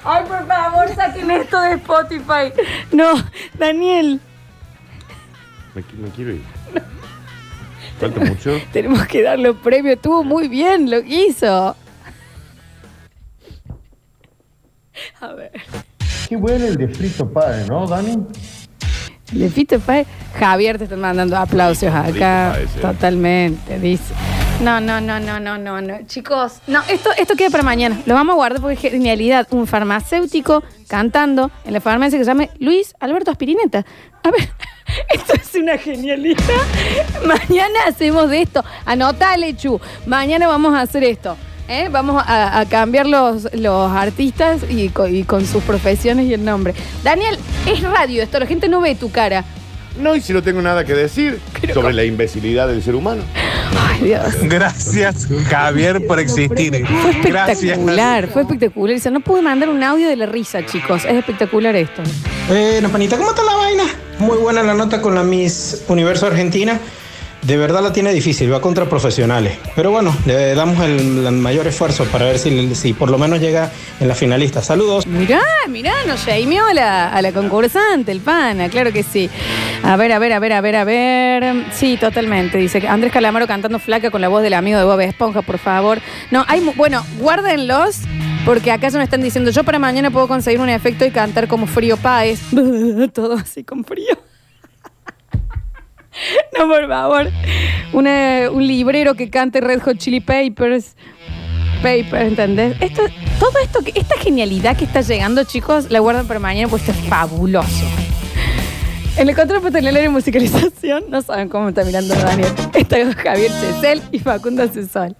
Ay, 0.03 0.23
por 0.25 0.47
favor, 0.47 0.95
saquen 0.95 1.29
esto 1.31 1.59
de 1.59 1.73
Spotify. 1.73 2.53
No, 2.91 3.13
Daniel, 3.59 4.21
me 5.75 6.09
quiero 6.11 6.31
ir. 6.31 6.56
¿Falta 7.99 8.19
mucho? 8.19 8.59
tenemos 8.71 9.05
que 9.07 9.23
darle 9.23 9.51
un 9.51 9.57
premio. 9.57 9.93
Estuvo 9.93 10.23
muy 10.23 10.47
bien 10.47 10.89
lo 10.89 11.01
que 11.03 11.27
hizo. 11.27 11.75
A 15.19 15.33
ver. 15.33 15.51
Qué 16.27 16.35
bueno 16.35 16.65
el 16.65 16.75
de 16.75 16.87
frito 16.87 17.31
padre, 17.31 17.65
¿no, 17.67 17.87
Dani? 17.87 18.17
Le 19.33 19.49
Fito 19.49 19.79
Páez. 19.79 20.07
Javier 20.39 20.77
te 20.77 20.85
están 20.85 21.01
mandando 21.01 21.37
aplausos 21.37 21.89
acá. 21.93 22.53
Páez, 22.53 22.75
eh. 22.75 22.79
Totalmente, 22.81 23.79
dice. 23.79 24.13
No, 24.61 24.81
no, 24.81 24.99
no, 24.99 25.19
no, 25.19 25.39
no, 25.39 25.57
no, 25.57 25.81
no. 25.81 25.99
Chicos, 26.07 26.61
no, 26.67 26.81
esto, 26.89 27.11
esto 27.17 27.35
queda 27.35 27.49
para 27.49 27.63
mañana. 27.63 28.01
Lo 28.05 28.15
vamos 28.15 28.33
a 28.33 28.35
guardar 28.35 28.61
porque 28.61 28.87
es 28.87 28.93
genialidad. 28.93 29.47
Un 29.51 29.67
farmacéutico 29.67 30.63
cantando 30.87 31.51
en 31.65 31.73
la 31.73 31.81
farmacia 31.81 32.17
que 32.17 32.25
se 32.25 32.31
llame 32.31 32.49
Luis 32.59 32.95
Alberto 32.99 33.29
Aspirineta. 33.29 33.85
A 34.23 34.31
ver, 34.31 34.49
esto 35.09 35.33
es 35.33 35.55
una 35.55 35.77
genialidad. 35.77 36.43
Mañana 37.25 37.79
hacemos 37.87 38.29
de 38.29 38.41
esto. 38.43 38.63
Anotale, 38.85 39.55
Chu. 39.55 39.79
Mañana 40.05 40.47
vamos 40.47 40.73
a 40.75 40.81
hacer 40.81 41.03
esto. 41.03 41.35
¿eh? 41.67 41.89
Vamos 41.91 42.23
a, 42.25 42.59
a 42.59 42.65
cambiar 42.65 43.05
los, 43.07 43.53
los 43.53 43.91
artistas 43.91 44.61
y, 44.69 44.89
co- 44.89 45.07
y 45.07 45.23
con 45.23 45.45
sus 45.45 45.63
profesiones 45.63 46.25
y 46.27 46.33
el 46.33 46.43
nombre. 46.45 46.73
Daniel, 47.03 47.37
es 47.65 47.81
radio 47.81 48.23
esto. 48.23 48.39
La 48.39 48.45
gente 48.45 48.69
no 48.69 48.81
ve 48.81 48.95
tu 48.95 49.11
cara. 49.11 49.43
No, 49.99 50.15
y 50.15 50.21
si 50.21 50.31
no 50.31 50.43
tengo 50.43 50.61
nada 50.61 50.85
que 50.85 50.93
decir 50.93 51.39
sobre 51.73 51.91
la 51.93 52.03
imbecilidad 52.03 52.67
del 52.67 52.83
ser 52.83 52.93
humano. 52.93 53.23
Ay, 53.99 54.07
Dios. 54.07 54.35
Gracias, 54.43 55.27
Javier, 55.49 56.05
por 56.05 56.19
existir. 56.19 56.85
Gracias. 57.23 57.63
Espectacular, 57.63 58.27
fue 58.27 58.41
espectacular. 58.43 58.95
Dice, 58.95 59.11
no 59.11 59.19
pude 59.19 59.41
mandar 59.41 59.69
un 59.69 59.83
audio 59.83 60.07
de 60.07 60.15
la 60.15 60.25
risa, 60.25 60.65
chicos. 60.65 61.05
Es 61.05 61.15
espectacular 61.15 61.75
esto. 61.75 62.03
Bueno, 62.47 62.89
panita, 62.89 63.17
¿cómo 63.17 63.29
está 63.29 63.43
la 63.43 63.55
vaina? 63.55 63.83
Muy 64.19 64.37
buena 64.37 64.63
la 64.63 64.73
nota 64.73 65.01
con 65.01 65.15
la 65.15 65.23
Miss 65.23 65.83
Universo 65.87 66.27
Argentina. 66.27 66.79
De 67.47 67.55
verdad 67.55 67.81
la 67.81 67.93
tiene 67.93 68.11
difícil, 68.11 68.51
va 68.51 68.59
contra 68.59 68.89
profesionales. 68.89 69.57
Pero 69.73 69.89
bueno, 69.89 70.13
le 70.25 70.53
damos 70.53 70.83
el, 70.83 71.31
mayor 71.31 71.65
esfuerzo 71.65 72.03
para 72.05 72.25
ver 72.25 72.39
si, 72.39 72.75
si 72.75 72.91
por 72.91 73.09
lo 73.09 73.17
menos 73.17 73.39
llega 73.39 73.71
en 74.01 74.09
la 74.09 74.15
finalista. 74.15 74.61
Saludos. 74.61 75.07
Mirá, 75.07 75.41
mirá, 75.69 75.93
nos 76.05 76.25
shameó 76.25 76.65
a 76.65 76.73
la, 76.73 77.09
a 77.09 77.21
la 77.21 77.31
concursante, 77.31 78.11
el 78.11 78.19
pana, 78.19 78.67
claro 78.67 78.91
que 78.91 79.01
sí. 79.01 79.29
A 79.81 79.95
ver, 79.95 80.11
a 80.11 80.19
ver, 80.19 80.33
a 80.33 80.39
ver, 80.39 80.51
a 80.51 80.61
ver, 80.61 80.75
a 80.75 80.83
ver. 80.83 81.65
Sí, 81.71 81.95
totalmente. 81.95 82.57
Dice 82.57 82.85
Andrés 82.85 83.13
Calamaro 83.13 83.47
cantando 83.47 83.79
flaca 83.79 84.11
con 84.11 84.19
la 84.19 84.27
voz 84.27 84.43
del 84.43 84.53
amigo 84.53 84.77
de 84.77 84.83
Bob 84.83 84.99
Esponja, 84.99 85.41
por 85.41 85.57
favor. 85.57 85.99
No, 86.31 86.43
hay, 86.49 86.59
bueno, 86.75 87.05
guárdenlos. 87.17 88.01
Porque 88.45 88.71
acá 88.71 88.87
ya 88.87 88.97
me 88.97 89.03
están 89.03 89.21
diciendo, 89.21 89.51
yo 89.51 89.65
para 89.65 89.77
mañana 89.77 90.09
puedo 90.09 90.27
conseguir 90.27 90.61
un 90.61 90.69
efecto 90.69 91.03
y 91.05 91.11
cantar 91.11 91.47
como 91.47 91.67
frío 91.67 91.97
paes. 91.97 92.39
Todo 93.13 93.35
así 93.35 93.63
con 93.65 93.83
frío. 93.83 94.17
No, 96.57 96.67
por 96.67 96.87
favor. 96.87 97.31
Un 97.93 98.67
librero 98.67 99.15
que 99.15 99.29
cante 99.29 99.61
Red 99.61 99.81
Hot 99.81 99.97
Chili 99.97 100.19
Papers. 100.19 100.95
Paper, 101.83 102.23
¿entendés? 102.23 102.75
Esto, 102.81 103.03
todo 103.39 103.59
esto, 103.63 103.79
esta 103.93 104.17
genialidad 104.17 104.75
que 104.75 104.85
está 104.85 105.01
llegando, 105.01 105.43
chicos, 105.43 105.91
la 105.91 105.99
guardan 105.99 106.27
para 106.27 106.39
mañana, 106.39 106.75
esto 106.75 106.91
es 106.91 106.97
fabuloso. 107.07 107.85
En 109.17 109.29
el 109.29 109.35
paternal 109.35 110.03
y 110.03 110.09
musicalización, 110.09 111.05
no 111.09 111.21
saben 111.23 111.49
cómo 111.49 111.69
está 111.69 111.83
mirando 111.83 112.13
Daniel. 112.13 112.51
Está 112.73 112.97
Javier 113.13 113.51
Chesel 113.51 114.01
y 114.11 114.19
Facundo 114.19 114.67
Cesol. 114.67 115.15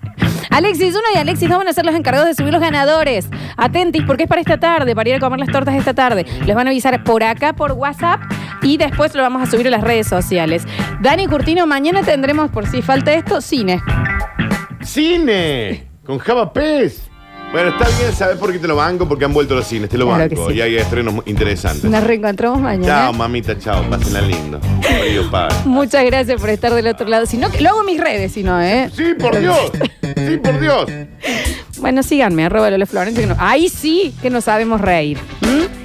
Alexis 0.51 0.95
1 0.95 1.01
y 1.15 1.17
Alexis 1.17 1.49
2 1.49 1.57
van 1.57 1.67
a 1.67 1.73
ser 1.73 1.85
los 1.85 1.95
encargados 1.95 2.27
de 2.27 2.35
subir 2.35 2.53
los 2.53 2.61
ganadores. 2.61 3.27
Atentis, 3.57 4.03
porque 4.05 4.23
es 4.23 4.29
para 4.29 4.41
esta 4.41 4.59
tarde, 4.59 4.95
para 4.95 5.09
ir 5.09 5.15
a 5.15 5.19
comer 5.19 5.39
las 5.39 5.49
tortas 5.49 5.75
esta 5.75 5.95
tarde. 5.95 6.25
Les 6.45 6.55
van 6.55 6.67
a 6.67 6.69
avisar 6.69 7.03
por 7.03 7.23
acá, 7.23 7.53
por 7.53 7.71
WhatsApp, 7.71 8.21
y 8.61 8.77
después 8.77 9.13
lo 9.15 9.21
vamos 9.21 9.41
a 9.47 9.49
subir 9.51 9.67
a 9.67 9.69
las 9.71 9.81
redes 9.81 10.07
sociales. 10.07 10.63
Dani 11.01 11.27
Curtino, 11.27 11.65
mañana 11.67 12.03
tendremos, 12.03 12.49
por 12.51 12.67
si 12.67 12.81
falta 12.81 13.13
esto, 13.13 13.41
cine. 13.41 13.81
¡Cine! 14.83 15.87
Con 16.05 16.17
Java 16.19 16.51
Pez. 16.53 17.01
Bueno, 17.51 17.69
está 17.69 17.85
bien, 17.97 18.13
¿sabes 18.13 18.37
por 18.37 18.51
qué 18.51 18.59
te 18.59 18.67
lo 18.67 18.75
banco? 18.75 19.07
Porque 19.07 19.23
han 19.23 19.33
vuelto 19.33 19.55
los 19.55 19.65
cines, 19.65 19.89
te 19.89 19.97
lo 19.97 20.05
Claro 20.07 20.27
banco. 20.35 20.49
sí. 20.49 20.57
Y 20.57 20.61
hay 20.61 20.75
estrenos 20.75 21.13
muy 21.13 21.23
interesantes. 21.27 21.89
Nos 21.89 22.03
reencontramos 22.03 22.59
mañana. 22.59 22.85
Chao, 22.87 23.13
mamita, 23.13 23.57
chao. 23.57 23.83
Pásenla 23.89 24.21
lindo. 24.21 24.59
Querido 24.81 25.31
padre. 25.31 25.55
Muchas 25.63 26.03
gracias 26.05 26.41
por 26.41 26.49
estar 26.49 26.73
del 26.73 26.87
otro 26.87 27.07
lado. 27.07 27.25
Si 27.25 27.37
no, 27.37 27.49
que 27.49 27.61
lo 27.61 27.69
hago 27.69 27.79
en 27.81 27.85
mis 27.85 28.01
redes, 28.01 28.33
si 28.33 28.43
no, 28.43 28.61
¿eh? 28.61 28.89
Sí, 28.93 29.13
por 29.17 29.39
Dios. 29.39 29.71
Sí, 30.27 30.37
por 30.37 30.59
Dios. 30.59 30.91
Bueno, 31.79 32.03
síganme, 32.03 32.43
arroba 32.45 32.69
Lola 32.69 32.85
Florencia. 32.85 33.21
que 33.21 33.27
no- 33.27 33.35
ahí 33.39 33.69
sí 33.69 34.13
que 34.21 34.29
nos 34.29 34.43
sabemos 34.43 34.81
reír. 34.81 35.17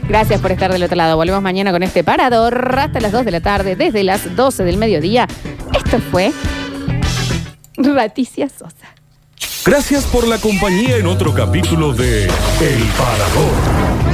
Gracias 0.08 0.40
por 0.40 0.52
estar 0.52 0.72
del 0.72 0.82
otro 0.82 0.96
lado. 0.96 1.16
Volvemos 1.16 1.42
mañana 1.42 1.72
con 1.72 1.82
este 1.82 2.04
parador 2.04 2.78
hasta 2.78 3.00
las 3.00 3.12
2 3.12 3.24
de 3.24 3.30
la 3.30 3.40
tarde, 3.40 3.76
desde 3.76 4.02
las 4.04 4.34
12 4.36 4.64
del 4.64 4.76
mediodía. 4.76 5.26
Esto 5.74 5.98
fue 6.10 6.32
Raticia 7.76 8.48
Sosa. 8.48 8.94
Gracias 9.64 10.04
por 10.06 10.26
la 10.26 10.38
compañía 10.38 10.96
en 10.96 11.06
otro 11.06 11.32
capítulo 11.32 11.92
de 11.92 12.24
El 12.24 12.84
Parador. 12.98 14.11